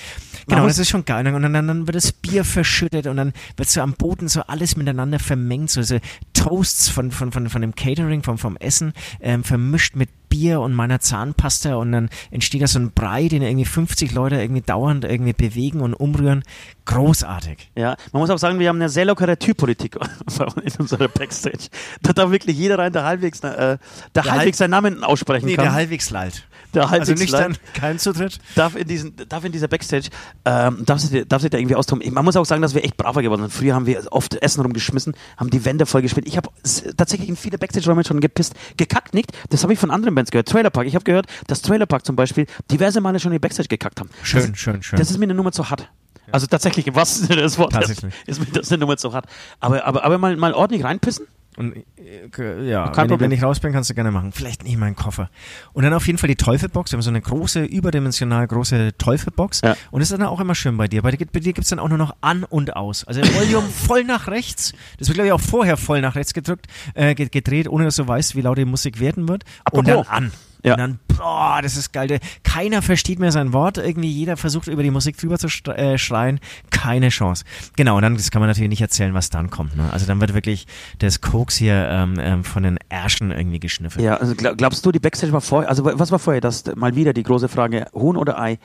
[0.48, 1.26] Genau, das ist schon geil.
[1.26, 4.76] Und dann, dann, wird das Bier verschüttet und dann wird so am Boden so alles
[4.76, 5.98] miteinander vermengt, so, so
[6.34, 10.72] Toasts von, von, von, von dem Catering, vom, vom Essen, ähm, vermischt mit Bier und
[10.72, 15.04] meiner Zahnpasta und dann entsteht da so ein Brei, den irgendwie 50 Leute irgendwie dauernd
[15.04, 16.42] irgendwie bewegen und umrühren.
[16.86, 17.70] Großartig.
[17.76, 19.96] Ja, man muss auch sagen, wir haben eine sehr lockere Türpolitik
[20.64, 21.68] in unserer Backstage.
[22.02, 23.78] Da darf wirklich jeder rein, der halbwegs, äh, der
[24.14, 25.66] Der halbwegs seinen Namen aussprechen Nee, kann.
[25.66, 26.46] der halbwegs lallt.
[26.74, 28.38] Der Also nicht dann kein Zutritt.
[28.54, 30.08] darf in diesen, darf in dieser Backstage,
[30.44, 32.12] ähm, darf, sich, darf sich da irgendwie austoben.
[32.14, 33.52] Man muss auch sagen, dass wir echt braver geworden sind.
[33.52, 36.26] Früher haben wir oft Essen rumgeschmissen, haben die Wände vollgespielt.
[36.26, 36.48] Ich habe
[36.96, 38.54] tatsächlich in viele Backstage-Räume schon gepisst.
[38.76, 40.48] Gekackt nicht, das habe ich von anderen Bands gehört.
[40.48, 43.40] Trailer Park, ich habe gehört, dass Trailer Park zum Beispiel diverse Male schon in die
[43.40, 44.10] Backstage gekackt haben.
[44.22, 44.98] Schön, das, schön, schön.
[44.98, 45.88] Das ist mir eine Nummer zu hart.
[46.30, 48.14] Also tatsächlich, Sinne des Wortes Tatsächlich.
[48.26, 49.26] ist mir das eine Nummer zu hart.
[49.60, 51.26] Aber, aber, aber mal, mal ordentlich reinpissen?
[51.56, 53.30] Und äh, ja, Kein wenn, Problem.
[53.30, 54.32] wenn ich raus bin, kannst du gerne machen.
[54.32, 55.28] Vielleicht nicht meinen Koffer.
[55.74, 56.92] Und dann auf jeden Fall die Teufelbox.
[56.92, 59.60] Wir haben so eine große, überdimensional große Teufelbox.
[59.62, 59.76] Ja.
[59.90, 61.02] Und das ist dann auch immer schön bei dir.
[61.02, 63.04] Bei dir, bei dir gibt's dann auch nur noch an und aus.
[63.04, 64.72] Also Volume voll nach rechts.
[64.98, 67.96] Das wird, glaube ich, auch vorher voll nach rechts gedrückt, äh, ge- gedreht, ohne dass
[67.96, 69.44] du weißt, wie laut die Musik werden wird.
[69.72, 70.10] Und dann Apropos.
[70.16, 70.32] an.
[70.64, 70.74] Ja.
[70.74, 72.18] Und dann, boah, das ist geil.
[72.44, 73.78] Keiner versteht mehr sein Wort.
[73.78, 76.40] Irgendwie jeder versucht über die Musik drüber zu äh, schreien.
[76.70, 77.44] Keine Chance.
[77.76, 79.76] Genau, und dann das kann man natürlich nicht erzählen, was dann kommt.
[79.76, 79.88] Ne?
[79.92, 80.66] Also dann wird wirklich
[80.98, 84.04] das Koks hier ähm, ähm, von den Ärschen irgendwie geschniffelt.
[84.04, 86.40] Ja, also glaub, glaubst du, die Backstage war vorher, also was war vorher?
[86.40, 88.58] Das mal wieder die große Frage, Huhn oder Ei?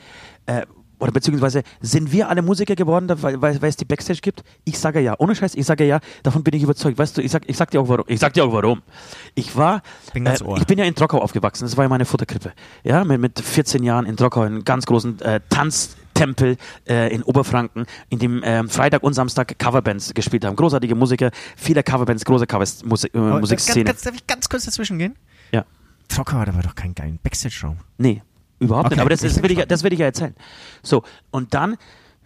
[0.46, 0.66] Äh,
[0.98, 4.42] oder beziehungsweise sind wir alle Musiker geworden, weil, weil, weil es die Backstage gibt?
[4.64, 6.98] Ich sage ja, ohne Scheiß, ich sage ja, davon bin ich überzeugt.
[6.98, 8.04] Weißt du, ich sag, ich sag dir auch warum.
[8.08, 8.82] Ich sag dir auch warum.
[9.34, 9.82] Ich war,
[10.12, 12.52] Bin äh, ich bin ja in Trockau aufgewachsen, das war ja meine Futterkrippe.
[12.84, 16.56] Ja, mit, mit 14 Jahren in Trockau, in einem ganz großen äh, Tanz, Tempel
[16.88, 20.56] äh, in Oberfranken, in dem ähm, Freitag und Samstag Coverbands gespielt haben.
[20.56, 23.84] Großartige Musiker, viele Coverbands, große Covers, Musik, äh, Musikszene.
[23.84, 25.14] Ganz, ganz, darf ich ganz kurz dazwischen gehen?
[25.52, 25.64] Ja.
[26.08, 27.78] Trocker hat aber doch keinen geilen Backstage-Raum.
[27.98, 28.22] Nee,
[28.58, 29.00] überhaupt Okay, nicht.
[29.00, 30.34] Aber das, das, will ich, das will ich ja erzählen.
[30.82, 31.76] So, und dann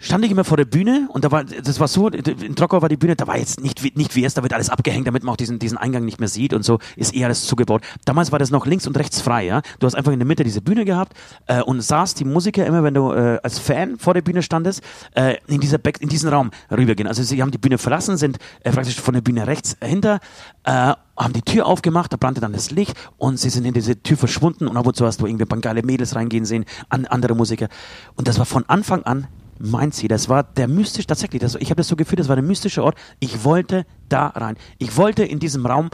[0.03, 2.89] stand ich immer vor der Bühne und da war, das war so, in Trockau war
[2.89, 5.33] die Bühne, da war jetzt nicht, nicht wie es, da wird alles abgehängt, damit man
[5.33, 7.83] auch diesen, diesen Eingang nicht mehr sieht und so, ist eh alles zugebaut.
[8.05, 9.63] Damals war das noch links und rechts frei, ja.
[9.79, 11.15] Du hast einfach in der Mitte diese Bühne gehabt
[11.47, 14.83] äh, und saßt die Musiker immer, wenn du äh, als Fan vor der Bühne standest,
[15.15, 17.07] äh, in, dieser Back, in diesen Raum rübergehen.
[17.07, 20.19] Also sie haben die Bühne verlassen, sind äh, praktisch von der Bühne rechts hinter,
[20.65, 24.03] äh, haben die Tür aufgemacht, da brannte dann das Licht und sie sind in diese
[24.03, 27.37] Tür verschwunden und ab und zu hast du irgendwie geile Mädels reingehen sehen, an, andere
[27.37, 27.69] Musiker.
[28.17, 29.29] Und das war von Anfang an
[29.63, 30.09] mein Ziel.
[30.09, 32.83] Das war der mystische, tatsächlich, das, ich habe das so gefühlt, das war der mystische
[32.83, 32.97] Ort.
[33.21, 34.57] Ich wollte da rein.
[34.79, 35.91] Ich wollte in diesem Raum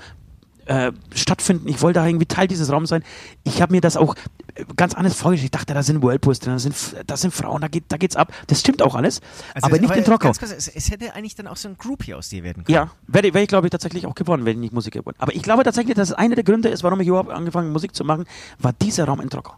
[0.64, 1.68] äh, stattfinden.
[1.68, 3.02] Ich wollte da irgendwie Teil dieses Raums sein.
[3.44, 4.14] Ich habe mir das auch
[4.54, 5.54] äh, ganz anders vorgestellt.
[5.54, 6.74] Ich dachte, da sind Whirlpools drin, da sind,
[7.06, 8.32] da sind Frauen, da, geht, da geht's ab.
[8.46, 9.20] Das stimmt auch alles,
[9.54, 10.28] aber nicht in Trockau.
[10.28, 12.74] Also kurz, Es, es hätte eigentlich dann auch so ein Groupie aus dir werden können.
[12.74, 15.16] Ja, wäre wär ich, glaube ich, tatsächlich auch geworden, wenn ich nicht Musiker geworden.
[15.18, 17.72] Aber ich glaube tatsächlich, dass es einer der Gründe ist, warum ich überhaupt angefangen habe,
[17.72, 18.24] Musik zu machen,
[18.58, 19.54] war dieser Raum in Trockau.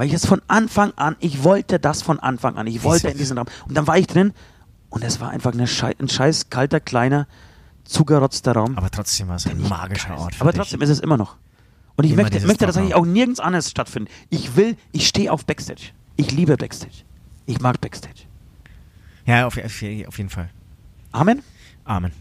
[0.00, 2.66] Weil ich es von Anfang an, ich wollte das von Anfang an.
[2.66, 3.46] Ich wollte in diesen Raum.
[3.68, 4.32] Und dann war ich drin
[4.88, 7.26] und es war einfach eine Schei ein scheiß, kalter, kleiner,
[7.84, 8.78] zugerotzter Raum.
[8.78, 10.36] Aber trotzdem war es ein magischer Ort.
[10.36, 10.58] für Aber dich.
[10.58, 11.36] trotzdem ist es immer noch.
[11.96, 14.10] Und ich Immer möchte, möchte das eigentlich auch nirgends anders stattfinden.
[14.30, 15.90] Ich will, ich stehe auf Backstage.
[16.16, 17.04] Ich liebe Backstage.
[17.44, 18.22] Ich mag Backstage.
[19.26, 20.48] Ja, auf, auf, auf jeden Fall.
[21.12, 21.42] Amen?
[21.84, 22.12] Amen.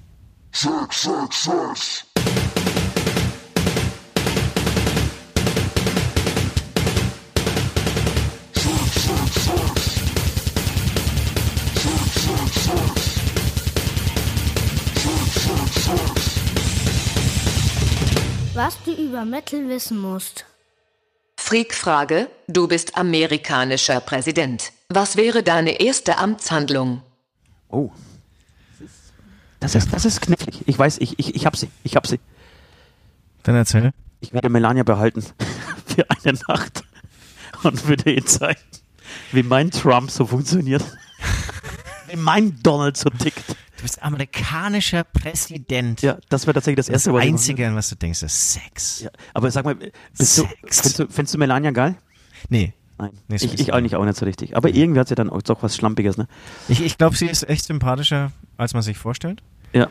[18.61, 20.43] Was du über Metal wissen musst.
[21.37, 24.73] Freak-Frage, du bist amerikanischer Präsident.
[24.89, 27.01] Was wäre deine erste Amtshandlung?
[27.69, 27.89] Oh.
[29.61, 30.61] Das ist, das ist knifflig.
[30.65, 31.69] Ich weiß, ich, ich, ich hab sie.
[31.85, 32.19] Ich hab sie.
[33.43, 33.93] Dann erzähl.
[34.19, 35.21] Ich werde Melania behalten
[35.85, 36.83] für eine Nacht
[37.63, 38.59] und würde ihr zeigen,
[39.31, 40.83] wie mein Trump so funktioniert.
[42.09, 43.55] wie mein Donald so tickt.
[43.79, 46.01] Du bist amerikanischer Präsident.
[46.01, 48.99] Ja, das wäre tatsächlich das Das Erste, machen Einzige, an was du denkst, ist Sex.
[49.01, 50.51] Ja, aber sag mal, bist du, Sex.
[50.81, 51.95] findest, du, findest du Melania geil?
[52.49, 52.73] Nee.
[52.97, 53.11] Nein.
[53.29, 54.57] Nee, ich, ich auch nicht, auch nicht so richtig.
[54.57, 56.27] Aber irgendwie hat sie dann auch doch was Schlampiges, ne?
[56.67, 59.41] Ich, ich glaube, sie ist echt sympathischer, als man sich vorstellt.
[59.71, 59.87] Ja.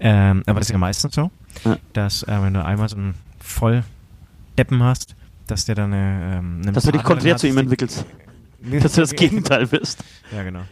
[0.00, 1.30] Ähm, aber das ist ja meistens so,
[1.66, 1.76] Ja.
[1.92, 5.14] dass äh, wenn du einmal so einen Volldeppen hast,
[5.46, 8.06] dass der dann eine, ähm, eine Dass du dich konträr zu ihm entwickelst.
[8.82, 10.02] Dass du das Gegenteil bist.
[10.34, 10.62] Ja, genau.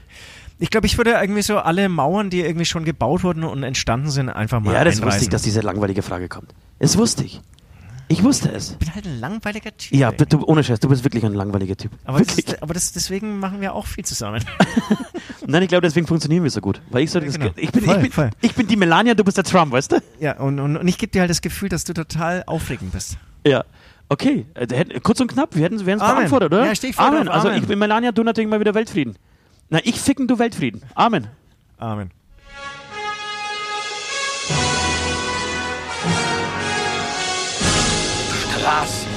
[0.64, 4.08] Ich glaube, ich würde irgendwie so alle Mauern, die irgendwie schon gebaut wurden und entstanden
[4.08, 5.04] sind, einfach mal Ja, das einreißen.
[5.06, 6.54] wusste ich, dass diese langweilige Frage kommt.
[6.78, 7.42] Das wusste ich.
[8.08, 8.70] Ich wusste es.
[8.70, 9.94] Ich bin halt ein langweiliger Typ.
[9.94, 11.92] Ja, du, ohne Scheiß, du bist wirklich ein langweiliger Typ.
[12.06, 14.42] aber, das ist, aber das, deswegen machen wir auch viel zusammen.
[15.46, 16.80] Nein, ich glaube, deswegen funktionieren wir so gut.
[16.88, 17.50] Weil ich so, Ja, das, genau.
[17.56, 18.30] ich, bin, Voll, ich, bin, voll.
[18.40, 19.96] ich bin die Melania, du bist der Trump, weißt du?
[20.18, 23.18] ja, und, und, und ich gebe dir halt das Gefühl, dass du total aufregend bist.
[23.46, 23.64] Ja.
[24.08, 26.64] Okay, äh, kurz und knapp, wir hätten es beantwortet, oder?
[26.64, 27.28] Ja, steh ich voll Amen.
[27.28, 27.60] Also Amen.
[27.60, 29.16] ich bin Melania, du natürlich mal wieder Weltfrieden.
[29.70, 30.82] Na, ich ficken, du Weltfrieden.
[30.94, 31.28] Amen.
[31.78, 32.10] Amen.
[38.58, 39.08] Straßen.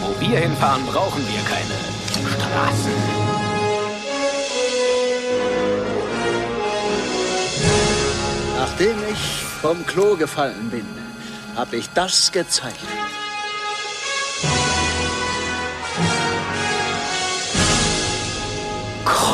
[0.00, 2.92] Wo wir hinfahren, brauchen wir keine Straßen.
[8.58, 10.86] Nachdem ich vom Klo gefallen bin,
[11.54, 12.78] habe ich das gezeigt.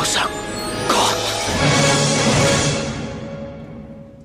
[0.03, 0.29] Großer
[0.89, 1.15] Gott!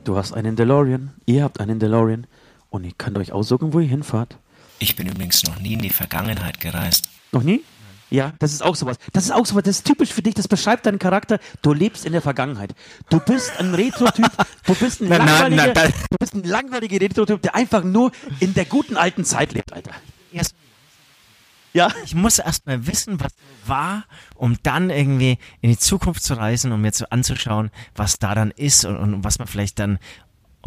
[0.02, 2.26] Du hast einen DeLorean, ihr habt einen DeLorean
[2.68, 4.38] und ihr könnt euch aussuchen, wo ihr hinfahrt.
[4.80, 7.08] Ich bin übrigens noch nie in die Vergangenheit gereist.
[7.30, 7.62] Noch nie?
[8.10, 8.96] Ja, das ist auch sowas.
[9.12, 11.38] Das ist auch sowas, das ist typisch für dich, das beschreibt deinen Charakter.
[11.62, 12.74] Du lebst in der Vergangenheit.
[13.08, 14.32] Du bist ein Retro-Typ,
[14.66, 18.10] du bist ein Na, na, langweiliger, du bist ein langweiliger Retro-Typ, der einfach nur
[18.40, 19.92] in der guten alten Zeit lebt, Alter.
[20.32, 20.56] Erst,
[21.78, 21.92] Ja?
[22.04, 23.32] ich muss erst mal wissen, was
[23.64, 24.04] war,
[24.34, 28.50] um dann irgendwie in die Zukunft zu reisen, um mir zu anzuschauen, was da dann
[28.50, 30.00] ist und, und was man vielleicht dann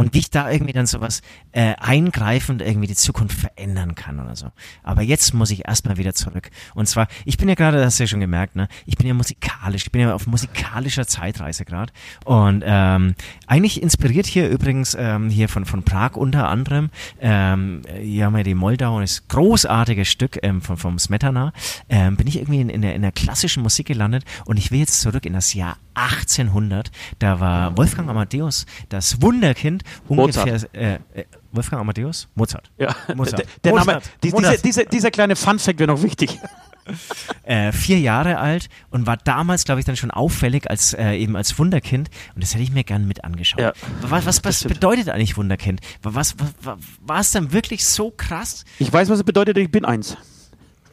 [0.01, 1.21] und wie ich da irgendwie dann sowas
[1.51, 4.47] äh, eingreifend irgendwie die Zukunft verändern kann oder so.
[4.81, 6.49] Aber jetzt muss ich erstmal wieder zurück.
[6.73, 8.67] Und zwar, ich bin ja gerade, das hast du ja schon gemerkt, ne?
[8.87, 11.93] Ich bin ja musikalisch, ich bin ja auf musikalischer Zeitreise gerade.
[12.25, 13.13] Und ähm,
[13.45, 16.89] eigentlich inspiriert hier übrigens ähm, hier von, von Prag unter anderem,
[17.19, 21.53] ähm, hier haben wir die Moldau, das großartige Stück ähm, von, vom Smetana,
[21.89, 24.79] ähm, bin ich irgendwie in, in, der, in der klassischen Musik gelandet und ich will
[24.79, 26.91] jetzt zurück in das Jahr 1800.
[27.19, 30.59] Da war Wolfgang Amadeus das Wunderkind ungefähr.
[30.73, 32.27] Äh, äh, Wolfgang Amadeus?
[32.35, 32.71] Mozart.
[32.77, 32.95] Ja.
[33.15, 33.39] Mozart.
[33.41, 34.05] Der, der Name, Mozart.
[34.05, 34.63] die, diese, Mozart.
[34.63, 36.39] diese, dieser kleine Fun-Fact wäre noch wichtig.
[37.43, 41.35] äh, vier Jahre alt und war damals, glaube ich, dann schon auffällig als äh, eben
[41.35, 42.09] als Wunderkind.
[42.35, 43.59] Und das hätte ich mir gern mit angeschaut.
[43.59, 45.81] Ja, was was, was bedeutet eigentlich Wunderkind?
[46.01, 48.65] Was, was, was, war es dann wirklich so krass?
[48.79, 50.17] Ich weiß, was es bedeutet, ich bin eins.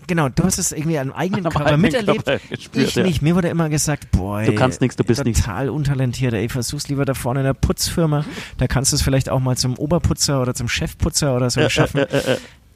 [0.08, 2.24] Genau, du hast es irgendwie am eigenen Am Körper eigenen miterlebt.
[2.24, 3.02] Körper gespürt, ich ja.
[3.04, 3.22] nicht.
[3.22, 5.42] Mir wurde immer gesagt, boah, Du kannst nichts, du bist nichts.
[5.42, 6.34] total untalentiert.
[6.34, 8.24] Ey, versuch's lieber da vorne in der Putzfirma.
[8.56, 12.04] Da kannst du es vielleicht auch mal zum Oberputzer oder zum Chefputzer oder so schaffen.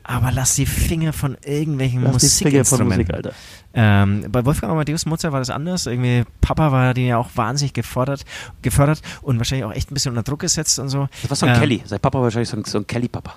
[0.05, 3.07] Aber lass die Finger von irgendwelchen Lass Musikinstrumenten.
[3.07, 3.33] Musik, Alter.
[3.72, 5.87] Ähm, bei Wolfgang Amadeus Mozart war das anders.
[5.87, 8.24] Irgendwie Papa war den ja auch wahnsinnig gefordert,
[8.62, 11.09] gefördert und wahrscheinlich auch echt ein bisschen unter Druck gesetzt und so.
[11.22, 11.83] Das war so ein Ähm, Kelly.
[11.87, 13.35] Sein Papa war wahrscheinlich so ein, so ein Kelly-Papa.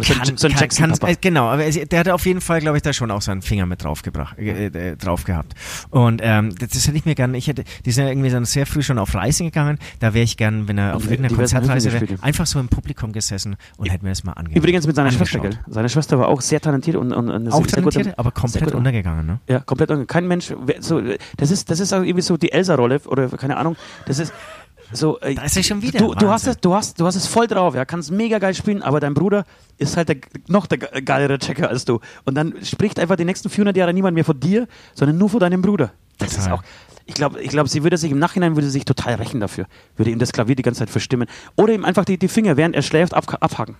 [0.00, 1.12] Oder so ein, Kann, so ein kann, kann, Jackson-Papa.
[1.12, 3.66] äh, genau, aber der hatte auf jeden Fall, glaube ich, da schon auch seinen Finger
[3.66, 5.54] mit drauf, gebracht, äh, äh, drauf gehabt.
[5.90, 8.44] Und ähm, das, das hätte ich mir gerne, ich hätte, die sind ja irgendwie dann
[8.44, 11.36] sehr früh schon auf Reisen gegangen, da wäre ich gern, wenn er auf Und irgendeiner
[11.36, 14.56] Konzertreise wäre, einfach so im Publikum gesessen und hätte mir das mal angehört.
[14.58, 15.62] Übrigens mit seiner Schwester, angeschaut.
[15.64, 15.72] gell?
[15.74, 18.72] Seine Schwester war auch sehr talentiert und, und, und Auch sehr gute- talentiert, aber komplett
[18.74, 19.40] untergegangen, ne?
[19.48, 21.02] Ja, komplett unge- Kein Mensch, so,
[21.36, 23.76] das ist, das ist auch irgendwie so die Elsa-Rolle oder keine Ahnung.
[24.06, 24.32] Das ist
[24.92, 25.18] so.
[25.20, 25.98] äh, Da ist er schon wieder.
[25.98, 28.54] Du, du, hast es, du, hast, du hast es voll drauf, ja, kannst mega geil
[28.54, 29.44] spielen, aber dein Bruder
[29.78, 30.16] ist halt der,
[30.48, 32.00] noch der ge- geilere Checker als du.
[32.24, 35.40] Und dann spricht einfach die nächsten 400 Jahre niemand mehr von dir, sondern nur von
[35.40, 35.92] deinem Bruder.
[36.18, 36.52] Das ist Total.
[36.54, 36.62] auch.
[37.06, 39.66] Ich glaube, ich glaub, sie würde sich im Nachhinein würde sich total rächen dafür.
[39.96, 41.26] Würde ihm das Klavier die ganze Zeit verstimmen.
[41.56, 43.74] Oder ihm einfach die, die Finger, während er schläft, ab, abhaken.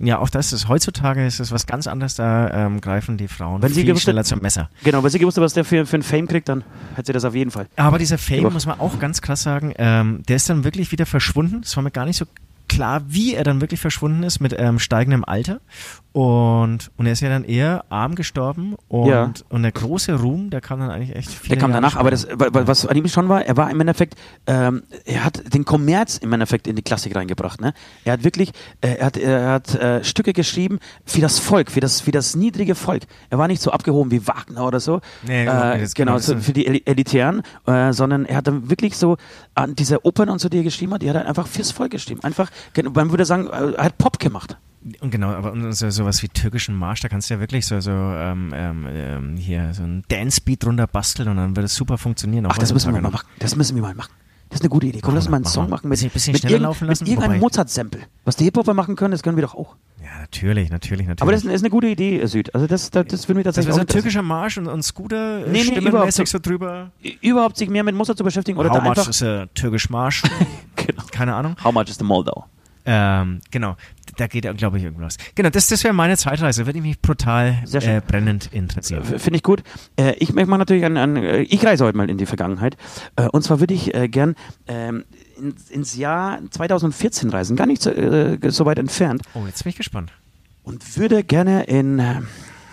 [0.00, 3.62] Ja, auch das ist, heutzutage ist es was ganz anderes, da ähm, greifen die Frauen
[3.62, 4.70] Wenn sie viel gewusst schneller zum Messer.
[4.84, 6.62] Genau, weil sie gewusst hat, was der für, für ein Fame kriegt, dann
[6.94, 7.66] hätte sie das auf jeden Fall.
[7.76, 10.92] Aber dieser Fame, Aber- muss man auch ganz krass sagen, ähm, der ist dann wirklich
[10.92, 11.62] wieder verschwunden.
[11.64, 12.26] Es war mir gar nicht so
[12.68, 15.60] klar, wie er dann wirklich verschwunden ist mit ähm, steigendem Alter.
[16.12, 18.74] Und, und er ist ja dann eher arm gestorben.
[18.88, 19.30] Und, Ja.
[19.50, 21.50] und der große Ruhm, der kam dann eigentlich echt viel.
[21.50, 23.80] Der kam danach, aber das, wa- wa- was an ihm schon war, er war im
[23.80, 24.14] Endeffekt,
[24.46, 27.60] ähm, er hat den Kommerz im Endeffekt in die Klassik reingebracht.
[27.60, 27.72] Ne?
[28.04, 28.50] Er hat wirklich,
[28.80, 32.34] äh, er hat, er hat äh, Stücke geschrieben für das Volk, für das, für das
[32.34, 33.02] niedrige Volk.
[33.30, 36.66] Er war nicht so abgehoben wie Wagner oder so, Nee, äh, genau, so für die
[36.66, 39.16] Eli- Elitären, äh, sondern er hat dann wirklich so
[39.54, 41.92] an diese Opern und so, die er geschrieben hat, die hat er einfach fürs Volk
[41.92, 42.22] geschrieben.
[42.24, 42.50] Einfach,
[42.94, 44.56] man würde sagen, äh, er hat Pop gemacht.
[45.00, 47.90] Und genau, aber so, sowas wie türkischen Marsch, da kannst du ja wirklich so, so
[47.90, 52.46] ähm, ähm, ähm, hier so ein Dance-Beat drunter basteln und dann wird es super funktionieren.
[52.48, 53.26] Ach, das müssen wir mal machen.
[53.40, 54.12] Das müssen wir mal machen.
[54.50, 55.00] Das ist eine gute Idee.
[55.02, 55.52] Komm, lass mal einen Machen.
[55.52, 58.00] Song machen mit, Bisschen- bisschen mit, schneller laufen lassen, mit irgendeinem Mozart-Sample.
[58.24, 59.76] Was die Hip-Hopper machen können, das können wir doch auch.
[60.02, 61.20] Ja, natürlich, natürlich, natürlich.
[61.22, 62.54] Aber das ist, eine gute Idee, äh, Süd.
[62.54, 64.82] Also das, das, das würden wir das tatsächlich wäre so ein türkischer Marsch und, und
[64.82, 66.92] Scooter Nee, nee, äh, überhaupt so- drüber.
[67.20, 69.08] überhaupt sich mehr mit Mozart zu beschäftigen oder How da much einfach.
[69.10, 70.22] ist a türkisch Marsch?
[70.88, 71.02] Genau.
[71.12, 71.56] Keine Ahnung.
[71.62, 72.46] How much is the Moldau?
[72.90, 73.76] Ähm, genau,
[74.16, 75.18] da geht, glaube ich, irgendwas.
[75.34, 76.64] Genau, das, das wäre meine Zeitreise.
[76.64, 79.04] Würde ich mich brutal äh, brennend interessieren.
[79.04, 79.62] Finde ich gut.
[79.96, 82.78] Äh, ich mache natürlich an, an äh, ich reise heute mal in die Vergangenheit.
[83.16, 84.36] Äh, und zwar würde ich äh, gern
[84.68, 85.04] ähm,
[85.36, 89.20] in, ins Jahr 2014 reisen, gar nicht so, äh, so weit entfernt.
[89.34, 90.10] Oh, jetzt bin ich gespannt.
[90.62, 92.02] und würde gerne in.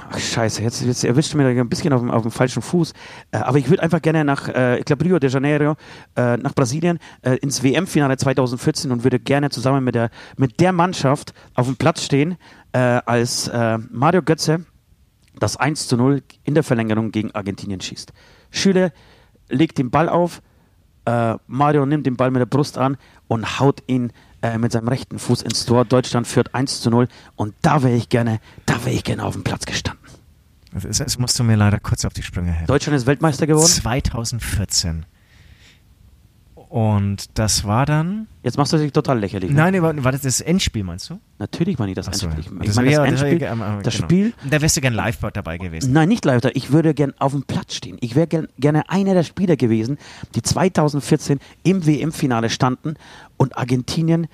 [0.08, 2.94] Ach, scheiße, jetzt, jetzt erwischt mir ein bisschen auf dem, auf dem falschen Fuß.
[3.32, 5.76] Äh, aber ich würde einfach gerne nach, äh, ich glaube, Rio de Janeiro,
[6.16, 10.72] äh, nach Brasilien, äh, ins WM-Finale 2014 und würde gerne zusammen mit der, mit der
[10.74, 12.38] Mannschaft auf dem Platz stehen,
[12.72, 14.66] äh, als äh, Mario Götze
[15.40, 18.14] das 1 zu 0 in der Verlängerung gegen Argentinien schießt.
[18.52, 18.92] Schüler
[19.50, 20.42] legt den Ball auf,
[21.46, 22.98] Mario nimmt den Ball mit der Brust an
[23.28, 24.12] und haut ihn
[24.46, 25.86] äh, mit seinem rechten Fuß ins Tor.
[25.86, 29.34] Deutschland führt 1 zu 0 und da wäre ich gerne, da wäre ich gerne auf
[29.34, 30.04] dem Platz gestanden.
[30.72, 32.68] Das, das musst du mir leider kurz auf die Sprünge helfen.
[32.68, 33.68] Deutschland ist Weltmeister geworden.
[33.68, 35.06] 2014.
[36.76, 38.28] Und das war dann.
[38.44, 39.50] Jetzt machst du dich total lächerlich.
[39.50, 39.56] ne?
[39.56, 41.22] Nein, war, war das das Endspiel, meinst du?
[41.40, 42.54] Natürlich war nicht das Ach so, Endspiel.
[42.54, 42.62] ja.
[42.64, 44.06] Ich Das meine, das das Endspiel, ähm, ähm, das genau.
[44.06, 45.94] Spiel Da wärst du gern live dabei gewesen.
[45.94, 46.42] Nein, nicht live.
[46.54, 47.96] Ich würde gern auf dem Platz stehen.
[48.02, 49.98] Ich wäre gern, gerne einer der Spieler gewesen,
[50.36, 52.96] die 2014 im WM-Finale standen
[53.38, 54.28] und Argentinien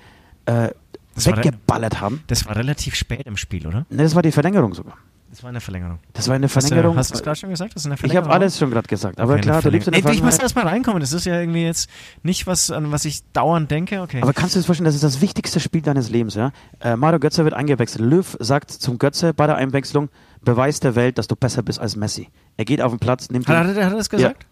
[0.46, 0.70] äh,
[1.14, 2.24] Das weggeballert haben.
[2.26, 3.86] Das war relativ spät im Spiel, oder?
[3.88, 4.96] Ne, das war die Verlängerung sogar.
[5.32, 5.98] Das war eine Verlängerung.
[6.12, 6.94] Das war eine Verlängerung.
[6.98, 7.74] Hast du es gerade schon gesagt?
[7.74, 8.26] Das ist eine ich Verlängerung.
[8.28, 9.18] habe alles schon gerade gesagt.
[9.18, 10.10] Aber Okay, klar, du lebst in der Verlängerung.
[10.12, 10.42] Ey, Ich muss Vergangenheit.
[10.42, 11.00] erst mal reinkommen.
[11.00, 11.88] Das ist ja irgendwie jetzt
[12.22, 14.02] nicht was, an was ich dauernd denke.
[14.02, 14.20] Okay.
[14.20, 16.52] Aber kannst du dir das vorstellen, das ist das wichtigste Spiel deines Lebens, ja?
[16.80, 18.04] Äh, Mario Götze wird eingewechselt.
[18.04, 20.10] Löw sagt zum Götze bei der Einwechslung,
[20.42, 22.28] beweis der Welt, dass du besser bist als Messi.
[22.58, 24.46] Er geht auf den Platz, nimmt hat, den, hat, er- hat er das gesagt?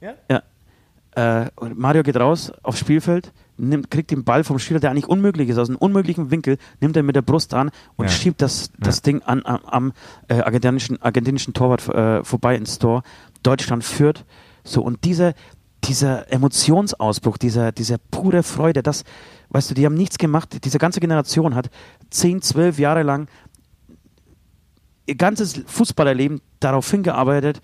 [0.00, 0.42] Ja.
[1.14, 3.32] Äh, und Mario geht raus aufs Spielfeld,
[3.62, 6.96] nimmt, kriegt den Ball vom Spieler, der eigentlich unmöglich ist, aus einem unmöglichen Winkel, nimmt
[6.96, 8.10] er mit der Brust an und Ja.
[8.10, 9.02] schiebt das, das Ja.
[9.02, 9.92] Ding an, am, am
[10.28, 13.02] äh, argentinischen, argentinischen Torwart äh, vorbei ins Tor.
[13.42, 14.24] Deutschland führt.
[14.64, 15.34] So, und diese,
[15.84, 19.04] dieser Emotionsausbruch, dieser, diese pure Freude, das,
[19.50, 20.64] weißt du, die haben nichts gemacht.
[20.64, 21.70] Diese ganze Generation hat
[22.10, 23.28] 10, 12 Jahre lang
[25.06, 27.60] ihr ganzes Fußballerleben darauf hingearbeitet,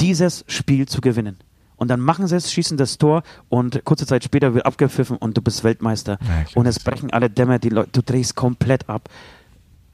[0.00, 1.38] dieses Spiel zu gewinnen.
[1.76, 5.36] Und dann machen sie es, schießen das Tor und kurze Zeit später wird abgepfiffen und
[5.36, 6.18] du bist Weltmeister.
[6.22, 9.08] Ja, und es brechen alle Dämme, die Leute, du drehst komplett ab.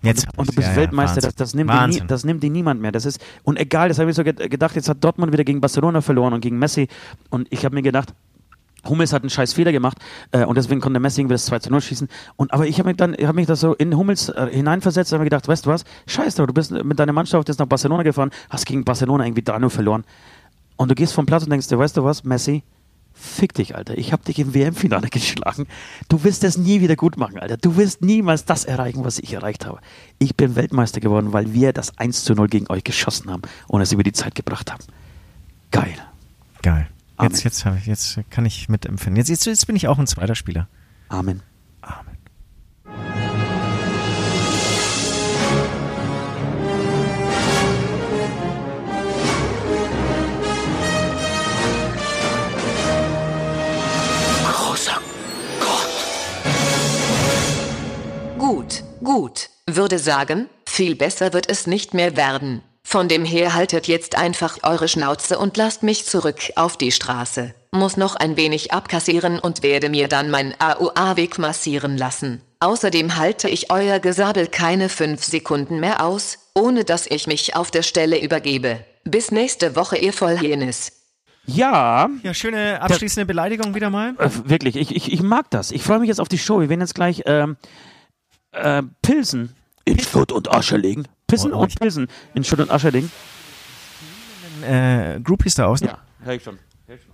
[0.02, 1.28] Jetzt und, du, und du bist ja, ja, Weltmeister, Wahnsinn.
[1.28, 2.92] das, das, nimmt nie, das nimmt dir niemand mehr.
[2.92, 5.60] Das ist, und egal, das habe ich so ged- gedacht, jetzt hat Dortmund wieder gegen
[5.60, 6.88] Barcelona verloren und gegen Messi.
[7.30, 8.12] Und ich habe mir gedacht,
[8.88, 9.96] Hummels hat einen scheiß Fehler gemacht
[10.32, 12.08] äh, und deswegen konnte Messi irgendwie das 2 zu 0 schießen.
[12.36, 15.18] Und, aber ich habe mich dann, habe mich da so in Hummels äh, hineinversetzt und
[15.18, 18.02] habe gedacht, weißt du was, scheiß drauf, du bist mit deiner Mannschaft jetzt nach Barcelona
[18.02, 20.04] gefahren, hast gegen Barcelona irgendwie 3-0 verloren.
[20.82, 22.64] Und du gehst vom Platz und denkst dir, weißt du was, Messi,
[23.12, 23.96] fick dich, Alter.
[23.96, 25.68] Ich habe dich im WM-Finale geschlagen.
[26.08, 27.56] Du wirst es nie wieder gut machen, Alter.
[27.56, 29.78] Du wirst niemals das erreichen, was ich erreicht habe.
[30.18, 33.80] Ich bin Weltmeister geworden, weil wir das 1 zu 0 gegen euch geschossen haben und
[33.80, 34.82] es über die Zeit gebracht haben.
[35.70, 35.94] Geil.
[36.62, 36.88] Geil.
[37.16, 37.30] Amen.
[37.30, 39.18] Jetzt, jetzt, ich, jetzt kann ich mitempfinden.
[39.18, 40.66] Jetzt, jetzt, jetzt bin ich auch ein zweiter Spieler.
[41.08, 41.42] Amen.
[59.03, 59.48] Gut.
[59.68, 62.62] Würde sagen, viel besser wird es nicht mehr werden.
[62.84, 67.55] Von dem her haltet jetzt einfach eure Schnauze und lasst mich zurück auf die Straße.
[67.72, 72.42] Muss noch ein wenig abkassieren und werde mir dann mein AOA-Weg massieren lassen.
[72.61, 77.70] Außerdem halte ich euer Gesabel keine fünf Sekunden mehr aus, ohne dass ich mich auf
[77.70, 78.84] der Stelle übergebe.
[79.05, 80.92] Bis nächste Woche, ihr Vollhirnis.
[81.46, 84.14] Ja, Ja, schöne abschließende Beleidigung wieder mal.
[84.18, 85.72] äh, wirklich, ich, ich, ich mag das.
[85.72, 86.61] Ich freue mich jetzt auf die Show.
[86.61, 87.57] Wir werden jetzt gleich ähm,
[88.53, 91.05] äh, Pilsen in Schutt und Asche legen.
[91.26, 93.11] Pissen Oh, oh, und Pilsen in Schutt und Asche legen.
[94.62, 95.86] Äh, Groupies da außen.
[95.88, 96.59] Ja, höre ich schon.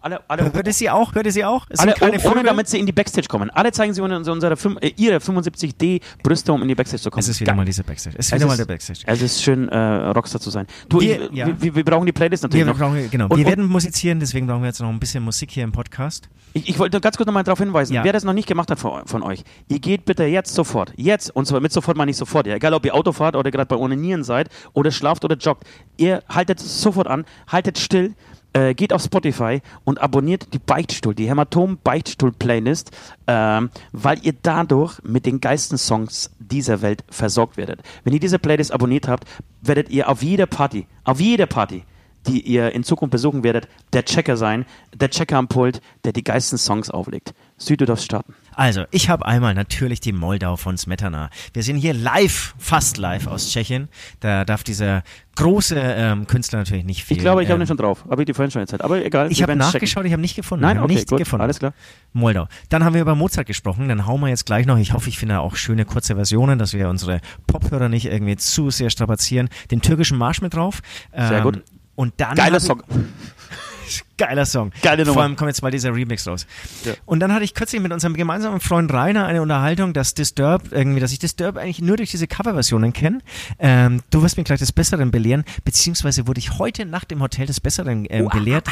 [0.03, 1.15] Alle, alle, Hört ihr sie auch?
[1.15, 1.67] Hört ihr sie auch?
[1.69, 3.51] Es alle sind keine ohne, ohne damit sie in die Backstage kommen.
[3.51, 7.11] Alle zeigen sie unsere, unsere fünf- äh, ihre 75D Brüste, um in die Backstage zu
[7.11, 7.21] kommen.
[7.21, 7.57] Es ist wieder Geil.
[7.57, 8.17] mal diese Backstage.
[8.19, 9.01] Es ist Es wieder mal ist- der Backstage.
[9.07, 10.67] Es ist schön, äh, Rockstar zu sein.
[10.89, 11.47] Du, Wir- ich, ja.
[11.61, 12.79] wir, wir brauchen die Playlist natürlich Wir, noch.
[12.79, 13.25] brauchen, genau.
[13.27, 15.73] Und- wir und- werden musizieren, deswegen brauchen wir jetzt noch ein bisschen Musik hier im
[15.73, 16.29] Podcast.
[16.55, 18.05] Ich, ich wollte ganz kurz nochmal darauf hinweisen, Ja.
[18.05, 21.35] wer das noch nicht gemacht hat von, von euch, ihr geht bitte jetzt sofort, jetzt,
[21.37, 23.67] und zwar mit sofort meine ich sofort, ja, egal ob ihr Auto fahrt oder gerade
[23.67, 25.65] bei Onanieren seid oder schlaft oder joggt,
[25.99, 28.15] ihr haltet es sofort an, haltet still,
[28.59, 32.91] äh, geht auf Spotify und abonniert die Beichtstuhl, die Hämatom-Beichtstuhl-Playlist,
[33.27, 37.83] ähm, weil ihr dadurch mit den geilsten Songs dieser Welt versorgt werdet.
[38.05, 39.25] Wenn ihr diese Playlist abonniert habt,
[39.63, 41.85] werdet ihr auf jeder Party, auf jeder Party,
[42.27, 46.25] die ihr in Zukunft besuchen werdet, der Checker sein, der Checker am Pult, der die
[46.25, 47.35] geilsten Songs auflegt.
[47.57, 48.35] Süd, du darfst starten.
[48.55, 51.31] Also, ich habe einmal natürlich die Moldau von Smetana.
[51.55, 53.89] Wir sind hier live, fast live aus Tschechien.
[54.21, 55.03] Da darf dieser
[55.37, 57.19] große ähm, Künstler natürlich nicht fehlen.
[57.19, 58.05] Ich glaube, ich habe ähm, ihn schon drauf.
[58.11, 58.83] Habe ich die vorhin schon erzählt.
[58.83, 59.31] Aber egal.
[59.31, 60.63] Ich habe nachgeschaut, ich habe nicht gefunden.
[60.63, 61.43] Nein, okay, nicht gut, gefunden.
[61.43, 61.73] alles klar.
[62.13, 62.49] Moldau.
[62.69, 65.19] Dann haben wir über Mozart gesprochen, dann hauen wir jetzt gleich noch, ich hoffe, ich
[65.19, 69.81] finde auch schöne kurze Versionen, dass wir unsere Pophörer nicht irgendwie zu sehr strapazieren, den
[69.83, 70.81] türkischen Marsch mit drauf.
[71.13, 71.63] Sehr Ähm, gut.
[71.99, 72.81] Und dann Geiler ich- Song.
[74.19, 74.71] Geiler Song.
[74.83, 75.15] Geile Nummer.
[75.15, 76.47] Vor allem kommt jetzt mal dieser Remix raus.
[76.85, 76.93] Ja.
[77.07, 81.01] Und dann hatte ich kürzlich mit unserem gemeinsamen Freund Rainer eine Unterhaltung, dass Disturbed irgendwie,
[81.01, 83.19] dass ich Disturbed eigentlich nur durch diese Coverversionen kenne.
[83.59, 87.47] Ähm, du wirst mich gleich des Besseren belehren, beziehungsweise wurde ich heute Nacht im Hotel
[87.47, 88.69] des Besseren ähm, belehrt.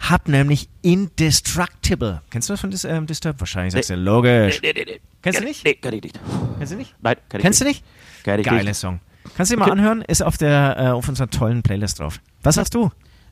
[0.00, 2.22] Hab nämlich Indestructible.
[2.30, 3.38] Kennst du das von Dis ähm, Disturbed?
[3.40, 4.60] Wahrscheinlich sagst du, logisch.
[4.62, 5.00] Nee, nee, nee.
[5.22, 5.64] Kennst du nicht?
[5.64, 6.20] Nee, kenn ich nicht.
[6.58, 6.94] Kennst du nicht?
[7.00, 7.84] Nein, kenn ich Kennst du nicht.
[7.84, 8.24] nicht?
[8.24, 8.76] Kenn ich Geiler nicht.
[8.76, 8.98] Song.
[9.36, 9.72] Kannst du dir mal Okay.
[9.72, 10.02] anhören?
[10.02, 12.20] Ist auf der äh, auf unserer tollen Playlist drauf.
[12.42, 12.90] Was hast du?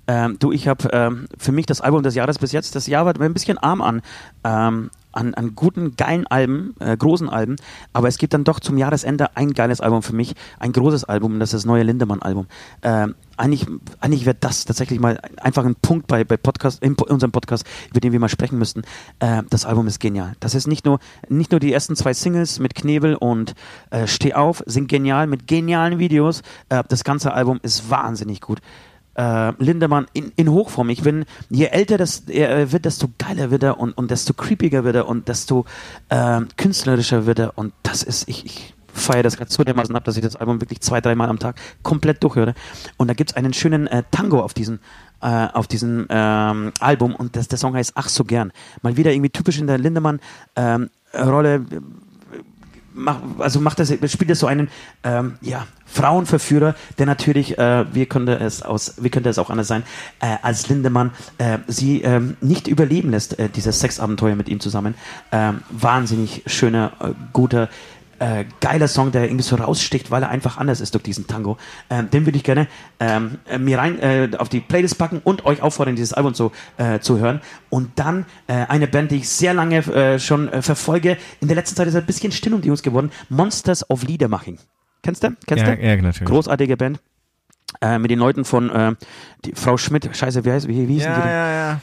[0.08, 3.06] Ähm, du, ich habe ähm, für mich das Album des Jahres bis jetzt, das Jahr
[3.06, 4.02] war mir ein bisschen arm an,
[4.42, 7.56] ähm, an, an guten, geilen Alben, äh, großen Alben,
[7.92, 11.38] aber es gibt dann doch zum Jahresende ein geiles Album für mich, ein großes Album,
[11.38, 12.46] das ist das neue Lindemann-Album.
[12.82, 13.66] Ähm, eigentlich
[14.00, 18.00] eigentlich wäre das tatsächlich mal einfach ein Punkt bei, bei Podcast, in unserem Podcast, über
[18.00, 18.82] den wir mal sprechen müssten.
[19.18, 20.34] Äh, das Album ist genial.
[20.40, 23.54] Das ist nicht nur, nicht nur die ersten zwei Singles mit Knebel und
[23.90, 26.42] äh, Steh auf, sind genial, mit genialen Videos.
[26.68, 28.60] Äh, das ganze Album ist wahnsinnig gut
[29.14, 30.90] äh, Lindemann in, in Hochform.
[30.90, 34.84] Ich bin, je älter das er wird, desto geiler wird er und, und desto creepiger
[34.84, 35.64] wird er und desto
[36.10, 37.58] ähm, künstlerischer wird er.
[37.58, 40.60] Und das ist, ich, ich feiere das gerade so dermaßen ab, dass ich das Album
[40.60, 42.54] wirklich zwei, dreimal am Tag komplett durchhöre.
[42.96, 44.80] Und da gibt es einen schönen äh, Tango auf diesem
[45.20, 48.52] äh, auf diesem ähm, Album und das, der Song heißt Ach so gern.
[48.82, 50.20] Mal wieder irgendwie typisch in der Lindemann
[50.56, 51.64] ähm, Rolle
[52.94, 54.68] mach, also macht das, spielt das so einen
[55.04, 59.68] ähm, ja, Frauenverführer, der natürlich, äh, wie könnte es aus, wie könnte es auch anders
[59.68, 59.82] sein,
[60.20, 64.94] äh, als Lindemann äh, sie ähm, nicht überleben lässt, äh, dieses Sexabenteuer mit ihm zusammen.
[65.30, 67.68] Ähm, wahnsinnig schöner, äh, guter,
[68.22, 71.56] äh, geiler Song, der irgendwie so raussticht, weil er einfach anders ist durch diesen Tango.
[71.90, 72.68] Ähm, den würde ich gerne
[73.00, 76.52] ähm, äh, mir rein äh, auf die Playlist packen und euch auffordern, dieses Album zu,
[76.76, 77.40] äh, zu hören.
[77.68, 81.16] Und dann äh, eine Band, die ich sehr lange äh, schon äh, verfolge.
[81.40, 83.10] In der letzten Zeit ist ein bisschen still um die uns geworden.
[83.28, 84.58] Monsters of Liedermaching.
[85.02, 85.34] Kennst du?
[85.46, 85.82] Kennst Ja, du?
[85.82, 86.30] ja, natürlich.
[86.30, 87.00] Großartige Band.
[87.80, 88.94] Äh, mit den Leuten von äh,
[89.44, 91.20] die, Frau Schmidt, scheiße, wie heißt wie, wie hießen die?
[91.20, 91.28] denn?
[91.28, 91.80] ja.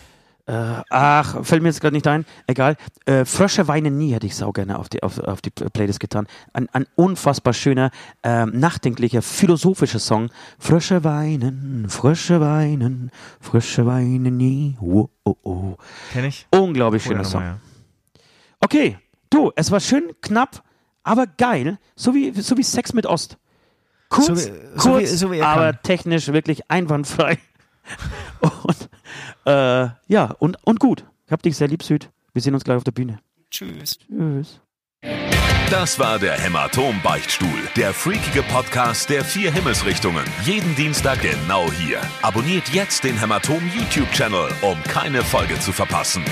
[0.50, 2.26] Äh, ach, fällt mir jetzt gerade nicht ein.
[2.47, 2.76] Egal.
[3.06, 6.26] Äh, Frösche weinen nie hätte ich sau gerne auf die, auf, auf die Playlist getan.
[6.54, 7.91] Ein, ein unfassbar schöner,
[8.24, 10.30] ähm, nachdenklicher, philosophischer Song.
[10.58, 14.76] Frösche weinen, Frösche weinen, Frösche weinen nie.
[14.82, 15.76] Oh, oh, oh.
[16.14, 16.47] Kenn ich?
[16.50, 17.43] Unglaublich schöner nochmal, Song.
[17.43, 17.60] ja.
[18.62, 18.97] Okay,
[19.30, 20.64] du, es war schön knapp,
[21.04, 21.78] aber geil.
[21.95, 23.38] So wie, so wie Sex mit Ost.
[24.10, 25.84] Kurz, So wie- kurz so wie- so wie er aber kann.
[25.84, 27.38] technisch wirklich einwandfrei.
[28.64, 28.89] und,
[29.46, 31.06] äh, ja, und, und gut.
[31.26, 32.10] Ich hab dich sehr lieb, Süd.
[32.34, 33.20] Wir sehen uns gleich auf der Bühne.
[33.52, 34.00] Tschüss.
[34.00, 34.62] Tschüss.
[35.70, 40.26] Das war der Hämatom-Beichtstuhl, der freakige Podcast der vier Himmelsrichtungen.
[40.44, 42.02] Jeden Dienstag genau hier.
[42.24, 46.24] Abonniert jetzt den Hämatom YouTube-Channel, um keine Folge zu verpassen.